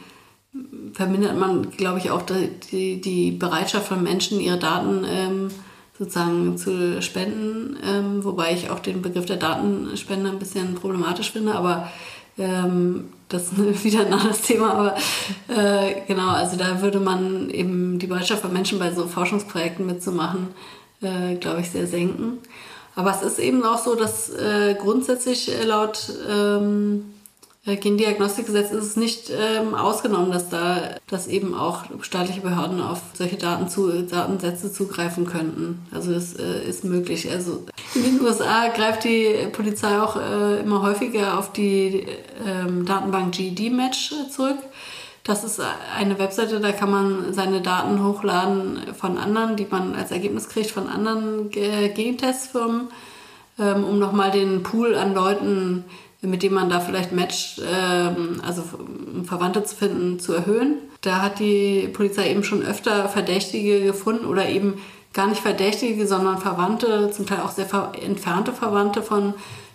vermindert 0.93 1.37
man, 1.37 1.69
glaube 1.71 1.99
ich, 1.99 2.11
auch 2.11 2.21
die, 2.71 3.01
die 3.01 3.31
Bereitschaft 3.31 3.87
von 3.87 4.01
Menschen, 4.01 4.39
ihre 4.39 4.57
Daten 4.57 5.05
ähm, 5.05 5.49
sozusagen 5.99 6.57
zu 6.57 7.01
spenden, 7.01 7.77
ähm, 7.85 8.23
wobei 8.23 8.53
ich 8.53 8.69
auch 8.69 8.79
den 8.79 9.01
Begriff 9.01 9.25
der 9.25 9.35
Datenspende 9.35 10.29
ein 10.29 10.39
bisschen 10.39 10.75
problematisch 10.75 11.33
finde, 11.33 11.55
aber 11.55 11.91
ähm, 12.37 13.09
das 13.27 13.51
ist 13.51 13.83
wieder 13.83 14.05
ein 14.05 14.13
anderes 14.13 14.41
Thema, 14.41 14.73
aber 14.73 14.95
äh, 15.49 16.01
genau, 16.07 16.29
also 16.29 16.55
da 16.55 16.81
würde 16.81 17.01
man 17.01 17.49
eben 17.49 17.99
die 17.99 18.07
Bereitschaft 18.07 18.43
von 18.43 18.53
Menschen 18.53 18.79
bei 18.79 18.93
so 18.93 19.07
Forschungsprojekten 19.07 19.85
mitzumachen, 19.85 20.47
äh, 21.01 21.35
glaube 21.35 21.59
ich, 21.59 21.69
sehr 21.69 21.87
senken. 21.87 22.37
Aber 22.95 23.11
es 23.11 23.21
ist 23.21 23.39
eben 23.39 23.63
auch 23.63 23.77
so, 23.77 23.95
dass 23.95 24.29
äh, 24.29 24.75
grundsätzlich 24.79 25.51
äh, 25.51 25.65
laut 25.65 26.11
ähm, 26.29 27.13
äh, 27.65 27.77
Gendiagnostikgesetz 27.77 28.71
ist 28.71 28.83
es 28.85 28.95
nicht 28.95 29.31
ähm, 29.31 29.73
ausgenommen, 29.73 30.31
dass 30.31 30.49
da, 30.49 30.95
dass 31.09 31.27
eben 31.27 31.55
auch 31.55 31.83
staatliche 32.01 32.41
Behörden 32.41 32.81
auf 32.81 33.01
solche 33.13 33.37
Daten 33.37 33.69
zu, 33.69 34.03
Datensätze 34.03 34.71
zugreifen 34.71 35.25
könnten. 35.25 35.85
Also 35.91 36.13
das 36.13 36.35
äh, 36.35 36.67
ist 36.67 36.83
möglich. 36.83 37.29
Also 37.31 37.65
in 37.95 38.03
den 38.03 38.21
USA 38.21 38.67
greift 38.69 39.03
die 39.03 39.47
Polizei 39.51 39.99
auch 39.99 40.15
äh, 40.15 40.59
immer 40.59 40.81
häufiger 40.83 41.39
auf 41.39 41.51
die 41.51 42.05
ähm, 42.45 42.85
Datenbank 42.85 43.33
GED-Match 43.33 44.13
zurück. 44.31 44.57
Das 45.25 45.43
ist 45.43 45.59
eine 45.97 46.19
Webseite, 46.19 46.59
da 46.59 46.71
kann 46.71 46.91
man 46.91 47.33
seine 47.33 47.59
Daten 47.59 48.05
hochladen 48.05 48.93
von 48.93 49.17
anderen, 49.17 49.55
die 49.55 49.65
man 49.67 49.95
als 49.95 50.11
Ergebnis 50.11 50.49
kriegt 50.49 50.69
von 50.69 50.87
anderen 50.87 51.49
Gentestfirmen, 51.49 52.89
ähm, 53.57 53.83
um 53.85 53.97
nochmal 53.97 54.29
den 54.29 54.61
Pool 54.61 54.93
an 54.93 55.15
Leuten, 55.15 55.85
mit 56.21 56.43
denen 56.43 56.53
man 56.53 56.69
da 56.69 56.79
vielleicht 56.79 57.11
matcht, 57.11 57.59
ähm, 57.67 58.39
also 58.45 58.61
Verwandte 59.23 59.63
zu 59.63 59.75
finden, 59.75 60.19
zu 60.19 60.31
erhöhen. 60.31 60.77
Da 61.01 61.23
hat 61.23 61.39
die 61.39 61.89
Polizei 61.91 62.29
eben 62.29 62.43
schon 62.43 62.61
öfter 62.61 63.09
Verdächtige 63.09 63.81
gefunden 63.81 64.27
oder 64.27 64.47
eben 64.47 64.75
gar 65.13 65.25
nicht 65.25 65.41
Verdächtige, 65.41 66.05
sondern 66.05 66.37
Verwandte, 66.37 67.09
zum 67.09 67.25
Teil 67.25 67.39
auch 67.39 67.51
sehr 67.51 67.65
entfernte 67.99 68.53
Verwandte 68.53 69.01
von 69.01 69.33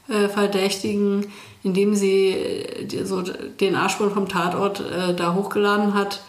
äh, 0.08 0.28
Verdächtigen, 0.28 1.26
indem 1.62 1.94
sie 1.94 2.30
äh, 2.30 3.04
so 3.04 3.22
den 3.22 3.74
Arschspuren 3.76 4.12
vom 4.12 4.28
Tatort 4.28 4.80
äh, 4.80 5.14
da 5.14 5.34
hochgeladen 5.34 5.94
hat. 5.94 6.20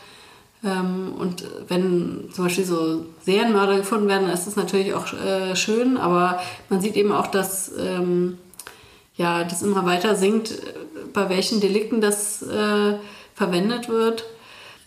Ähm, 0.64 1.14
und 1.18 1.44
wenn 1.68 2.30
zum 2.34 2.46
Beispiel 2.46 2.66
so 2.66 3.06
Serienmörder 3.24 3.78
gefunden 3.78 4.08
werden, 4.08 4.30
ist 4.30 4.48
das 4.48 4.56
natürlich 4.56 4.94
auch 4.94 5.12
äh, 5.14 5.56
schön, 5.56 5.98
aber 5.98 6.40
man 6.70 6.82
sieht 6.82 6.96
eben 6.96 7.12
auch, 7.12 7.28
dass 7.28 7.72
ähm, 7.80 8.38
ja, 9.16 9.44
das 9.44 9.62
immer 9.62 9.86
weiter 9.86 10.16
sinkt, 10.16 10.52
äh, 10.52 10.56
bei 11.14 11.30
welchen 11.30 11.62
Delikten 11.62 12.02
das 12.02 12.42
äh, 12.44 12.96
verwendet 13.34 13.90
wird. 13.90 14.26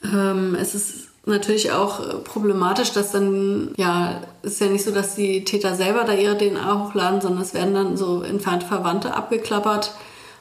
Ähm, 0.04 0.56
es 0.60 0.74
ist 0.74 1.08
natürlich 1.26 1.72
auch 1.72 2.22
problematisch, 2.22 2.92
dass 2.92 3.10
dann, 3.10 3.72
ja, 3.78 4.20
ist 4.42 4.60
ja 4.60 4.66
nicht 4.66 4.84
so, 4.84 4.90
dass 4.90 5.14
die 5.14 5.42
Täter 5.44 5.74
selber 5.74 6.04
da 6.04 6.12
ihre 6.12 6.36
DNA 6.36 6.84
hochladen, 6.84 7.22
sondern 7.22 7.42
es 7.42 7.54
werden 7.54 7.74
dann 7.74 7.96
so 7.96 8.22
entfernte 8.22 8.66
Verwandte 8.66 9.14
abgeklappert 9.14 9.92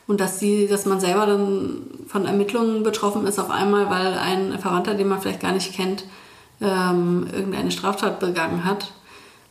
und 0.08 0.20
dass 0.20 0.40
sie, 0.40 0.68
dass 0.68 0.86
man 0.86 1.00
selber 1.00 1.26
dann 1.26 1.84
von 2.08 2.26
Ermittlungen 2.26 2.84
betroffen 2.84 3.26
ist 3.26 3.40
auf 3.40 3.50
einmal, 3.50 3.90
weil 3.90 4.18
ein 4.18 4.60
Verwandter, 4.60 4.96
den 4.96 5.08
man 5.08 5.22
vielleicht 5.22 5.40
gar 5.40 5.54
nicht 5.54 5.74
kennt, 5.74 6.06
ähm, 6.62 7.28
irgendeine 7.32 7.72
Straftat 7.72 8.20
begangen 8.20 8.66
hat. 8.66 8.92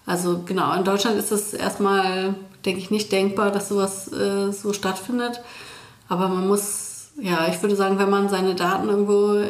Also 0.04 0.42
genau, 0.44 0.74
in 0.74 0.84
Deutschland 0.84 1.18
ist 1.18 1.32
es 1.32 1.54
erstmal, 1.54 2.34
denke 2.64 2.80
ich, 2.80 2.90
nicht 2.90 3.12
denkbar, 3.12 3.50
dass 3.50 3.68
sowas 3.68 4.12
äh, 4.12 4.52
so 4.52 4.72
stattfindet. 4.72 5.40
Aber 6.08 6.28
man 6.28 6.46
muss, 6.46 7.12
ja, 7.20 7.46
ich 7.48 7.62
würde 7.62 7.76
sagen, 7.76 7.98
wenn 7.98 8.10
man 8.10 8.28
seine 8.28 8.54
Daten 8.54 8.88
irgendwo 8.88 9.34
äh, 9.34 9.46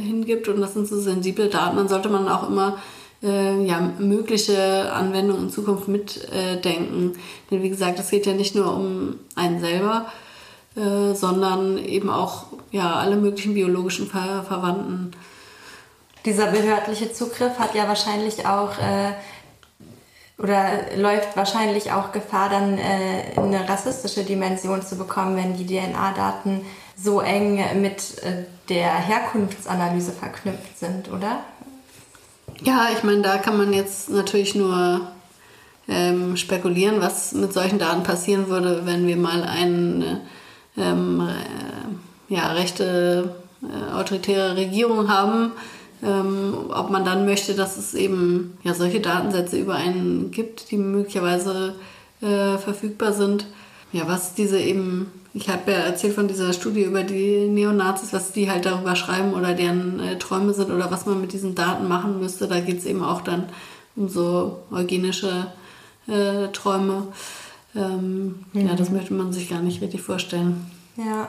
hingibt 0.00 0.48
und 0.48 0.60
das 0.60 0.74
sind 0.74 0.88
so 0.88 1.00
sensible 1.00 1.48
Daten, 1.48 1.76
dann 1.76 1.88
sollte 1.88 2.08
man 2.08 2.28
auch 2.28 2.48
immer 2.48 2.78
äh, 3.22 3.64
ja, 3.64 3.80
mögliche 3.98 4.92
Anwendungen 4.92 5.44
in 5.44 5.50
Zukunft 5.50 5.88
mitdenken. 5.88 7.12
Denn 7.50 7.62
wie 7.62 7.70
gesagt, 7.70 7.98
es 7.98 8.10
geht 8.10 8.26
ja 8.26 8.34
nicht 8.34 8.54
nur 8.54 8.74
um 8.74 9.14
einen 9.36 9.60
selber, 9.60 10.06
äh, 10.76 11.14
sondern 11.14 11.78
eben 11.78 12.10
auch 12.10 12.46
ja, 12.70 12.94
alle 12.94 13.16
möglichen 13.16 13.54
biologischen 13.54 14.08
Ver 14.08 14.44
Verwandten. 14.46 15.12
Dieser 16.24 16.46
behördliche 16.46 17.12
Zugriff 17.12 17.58
hat 17.58 17.74
ja 17.74 17.86
wahrscheinlich 17.86 18.46
auch 18.46 18.78
äh, 18.78 19.12
oder 20.38 20.96
läuft 20.96 21.36
wahrscheinlich 21.36 21.92
auch 21.92 22.10
Gefahr, 22.12 22.48
dann 22.48 22.78
äh, 22.78 23.38
eine 23.38 23.68
rassistische 23.68 24.24
Dimension 24.24 24.82
zu 24.82 24.96
bekommen, 24.96 25.36
wenn 25.36 25.56
die 25.56 25.66
DNA-Daten 25.66 26.62
so 26.96 27.20
eng 27.20 27.80
mit 27.80 28.22
äh, 28.22 28.44
der 28.68 28.92
Herkunftsanalyse 28.94 30.12
verknüpft 30.12 30.78
sind, 30.78 31.12
oder? 31.12 31.44
Ja, 32.62 32.88
ich 32.92 33.04
meine, 33.04 33.22
da 33.22 33.38
kann 33.38 33.56
man 33.56 33.72
jetzt 33.72 34.10
natürlich 34.10 34.54
nur 34.54 35.02
ähm, 35.88 36.36
spekulieren, 36.36 37.00
was 37.00 37.32
mit 37.32 37.52
solchen 37.52 37.78
Daten 37.78 38.02
passieren 38.02 38.48
würde, 38.48 38.86
wenn 38.86 39.06
wir 39.06 39.16
mal 39.16 39.44
eine 39.44 40.22
ähm, 40.76 41.20
äh, 41.20 42.34
ja, 42.34 42.52
rechte 42.52 43.34
äh, 43.62 43.92
autoritäre 43.94 44.56
Regierung 44.56 45.08
haben, 45.08 45.52
ähm, 46.02 46.54
ob 46.68 46.90
man 46.90 47.04
dann 47.04 47.24
möchte, 47.24 47.54
dass 47.54 47.76
es 47.76 47.94
eben 47.94 48.58
ja, 48.62 48.74
solche 48.74 49.00
Datensätze 49.00 49.58
über 49.58 49.74
einen 49.74 50.30
gibt, 50.30 50.70
die 50.70 50.76
möglicherweise 50.76 51.74
äh, 52.20 52.58
verfügbar 52.58 53.12
sind. 53.12 53.46
Ja, 53.92 54.08
was 54.08 54.34
diese 54.34 54.58
eben, 54.58 55.10
ich 55.34 55.48
habe 55.48 55.70
ja 55.70 55.78
erzählt 55.78 56.14
von 56.14 56.28
dieser 56.28 56.52
Studie 56.52 56.82
über 56.82 57.04
die 57.04 57.46
Neonazis, 57.46 58.12
was 58.12 58.32
die 58.32 58.50
halt 58.50 58.66
darüber 58.66 58.96
schreiben 58.96 59.34
oder 59.34 59.54
deren 59.54 60.00
äh, 60.00 60.18
Träume 60.18 60.52
sind 60.52 60.70
oder 60.70 60.90
was 60.90 61.06
man 61.06 61.20
mit 61.20 61.32
diesen 61.32 61.54
Daten 61.54 61.86
machen 61.88 62.20
müsste. 62.20 62.48
Da 62.48 62.60
geht 62.60 62.78
es 62.78 62.86
eben 62.86 63.04
auch 63.04 63.20
dann 63.20 63.48
um 63.96 64.08
so 64.08 64.58
eugenische 64.72 65.46
äh, 66.08 66.48
Träume. 66.52 67.08
Ähm, 67.76 68.44
mhm. 68.52 68.68
Ja, 68.68 68.74
das 68.74 68.90
möchte 68.90 69.14
man 69.14 69.32
sich 69.32 69.50
gar 69.50 69.60
nicht 69.60 69.82
richtig 69.82 70.02
vorstellen. 70.02 70.70
Ja. 70.96 71.28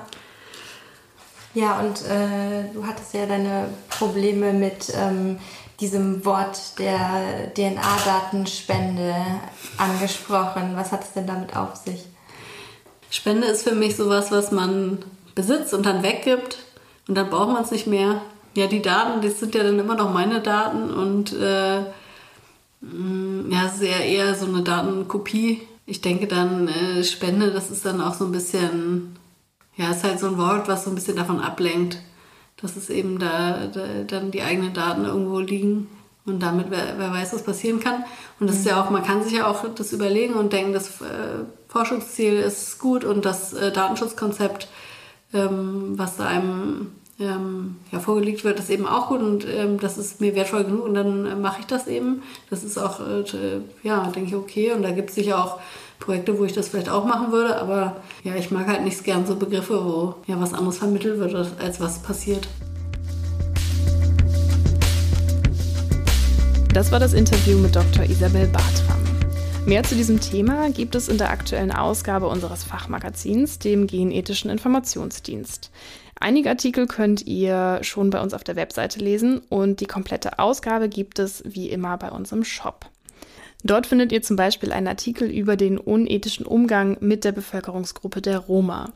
Ja, 1.54 1.80
und 1.80 2.02
äh, 2.06 2.74
du 2.74 2.86
hattest 2.86 3.14
ja 3.14 3.26
deine 3.26 3.70
Probleme 3.90 4.52
mit 4.52 4.94
ähm, 4.94 5.40
diesem 5.80 6.26
Wort 6.26 6.78
der 6.80 7.54
DNA-Datenspende 7.54 9.16
angesprochen. 9.78 10.74
Was 10.76 10.92
hat 10.92 11.04
es 11.04 11.14
denn 11.14 11.28
damit 11.28 11.56
auf 11.56 11.78
sich? 11.78 12.06
Spende 13.10 13.48
ist 13.48 13.64
für 13.64 13.74
mich 13.74 13.96
sowas, 13.96 14.32
was 14.32 14.52
man 14.52 15.00
besitzt 15.34 15.74
und 15.74 15.86
dann 15.86 16.04
weggibt 16.04 16.58
und 17.08 17.16
dann 17.16 17.30
braucht 17.30 17.54
man 17.54 17.64
es 17.64 17.72
nicht 17.72 17.88
mehr. 17.88 18.22
Ja, 18.56 18.68
die 18.68 18.82
Daten, 18.82 19.22
das 19.22 19.40
sind 19.40 19.56
ja 19.56 19.64
dann 19.64 19.80
immer 19.80 19.96
noch 19.96 20.14
meine 20.14 20.42
Daten 20.42 20.94
und 20.94 21.34
äh, 21.34 21.82
mm, 22.82 23.52
ja, 23.52 23.66
es 23.68 23.76
ist 23.76 23.84
ja 23.84 24.00
eher 24.00 24.36
so 24.36 24.46
eine 24.46 24.62
Datenkopie 24.62 25.62
ich 25.86 26.02
denke 26.02 26.28
dann, 26.28 26.68
äh, 26.68 27.04
Spende, 27.04 27.52
das 27.52 27.72
ist 27.72 27.86
dann 27.86 28.02
auch 28.02 28.14
so 28.14 28.26
ein 28.26 28.32
bisschen, 28.32 29.16
ja, 29.76 29.92
ist 29.92 30.04
halt 30.04 30.20
so 30.20 30.28
ein 30.28 30.38
Wort, 30.38 30.68
was 30.68 30.84
so 30.84 30.90
ein 30.90 30.96
bisschen 30.96 31.18
davon 31.18 31.40
ablenkt, 31.40 32.00
dass 32.62 32.76
es 32.76 32.90
eben 32.90 33.20
da, 33.20 33.68
da 33.68 34.04
dann 34.08 34.32
die 34.32 34.42
eigenen 34.42 34.74
Daten 34.74 35.06
irgendwo 35.06 35.40
liegen 35.40 35.88
und 36.26 36.40
damit 36.42 36.68
wer, 36.70 36.98
wer 36.98 37.12
weiß, 37.12 37.34
was 37.34 37.44
passieren 37.44 37.80
kann. 37.80 38.04
Und 38.40 38.48
das 38.50 38.58
ist 38.58 38.66
ja 38.66 38.82
auch, 38.82 38.90
man 38.90 39.04
kann 39.04 39.24
sich 39.24 39.34
ja 39.34 39.48
auch 39.48 39.64
das 39.76 39.94
überlegen 39.94 40.34
und 40.34 40.54
denken, 40.54 40.74
das 40.74 41.02
äh, 41.02 41.44
Forschungsziel 41.68 42.34
ist 42.34 42.80
gut 42.80 43.04
und 43.04 43.26
das 43.26 43.54
äh, 43.54 43.72
Datenschutzkonzept, 43.72 44.68
ähm, 45.34 45.94
was 45.98 46.18
da 46.18 46.26
einem 46.28 46.92
ähm, 47.20 47.78
ja, 47.92 48.00
vorgelegt 48.00 48.44
wird, 48.44 48.60
ist 48.60 48.70
eben 48.70 48.86
auch 48.86 49.08
gut 49.08 49.22
und 49.22 49.48
ähm, 49.48 49.80
das 49.80 49.98
ist 49.98 50.20
mir 50.20 50.36
wertvoll 50.36 50.66
genug 50.66 50.84
und 50.84 50.94
dann 50.96 51.26
äh, 51.26 51.36
mache 51.36 51.62
ich 51.62 51.66
das 51.66 51.88
eben. 51.88 52.24
Das 52.50 52.64
ist 52.64 52.78
auch, 52.78 53.00
äh, 53.00 53.22
äh 53.22 53.62
ja, 53.84 54.08
denke 54.08 54.30
ich, 54.30 54.36
okay. 54.36 54.74
Und 54.74 54.84
da 54.84 54.92
gibt 54.92 55.10
es 55.10 55.16
sicher 55.16 55.44
auch 55.44 55.60
Projekte, 56.00 56.38
wo 56.38 56.44
ich 56.44 56.54
das 56.54 56.68
vielleicht 56.68 56.90
auch 56.90 57.06
machen 57.06 57.32
würde, 57.32 57.58
aber 57.60 57.96
ja, 58.24 58.36
ich 58.36 58.52
mag 58.52 58.68
halt 58.68 58.84
nicht 58.84 59.04
gern 59.04 59.26
so 59.26 59.38
Begriffe, 59.38 59.84
wo 59.84 60.16
ja 60.28 60.40
was 60.40 60.54
anderes 60.54 60.78
vermittelt 60.78 61.20
wird, 61.20 61.34
als 61.60 61.80
was 61.80 62.00
passiert. 62.00 62.48
Das 66.74 66.92
war 66.92 67.00
das 67.00 67.14
Interview 67.14 67.58
mit 67.58 67.74
Dr. 67.74 68.04
Isabel 68.04 68.48
Bartra. 68.48 68.95
Mehr 69.66 69.82
zu 69.82 69.96
diesem 69.96 70.20
Thema 70.20 70.70
gibt 70.70 70.94
es 70.94 71.08
in 71.08 71.18
der 71.18 71.32
aktuellen 71.32 71.72
Ausgabe 71.72 72.28
unseres 72.28 72.64
Fachmagazins, 72.64 73.58
dem 73.58 73.88
Genethischen 73.88 74.52
Informationsdienst. 74.52 75.72
Einige 76.20 76.50
Artikel 76.50 76.86
könnt 76.86 77.26
ihr 77.26 77.80
schon 77.82 78.12
bei 78.12 78.22
uns 78.22 78.36
auf 78.36 78.44
der 78.44 78.56
Webseite 78.56 79.00
lesen 79.00 79.40
und 79.50 79.80
die 79.80 79.88
komplette 79.88 80.38
Ausgabe 80.38 80.88
gibt 80.88 81.18
es 81.18 81.42
wie 81.48 81.72
immer 81.72 81.98
bei 81.98 82.12
uns 82.12 82.32
im 82.32 82.44
Shop. 82.44 82.86
Dort 83.64 83.88
findet 83.88 84.12
ihr 84.12 84.22
zum 84.22 84.36
Beispiel 84.36 84.72
einen 84.72 84.88
Artikel 84.88 85.32
über 85.32 85.56
den 85.56 85.80
unethischen 85.80 86.46
Umgang 86.46 86.98
mit 87.00 87.24
der 87.24 87.32
Bevölkerungsgruppe 87.32 88.22
der 88.22 88.38
Roma. 88.38 88.94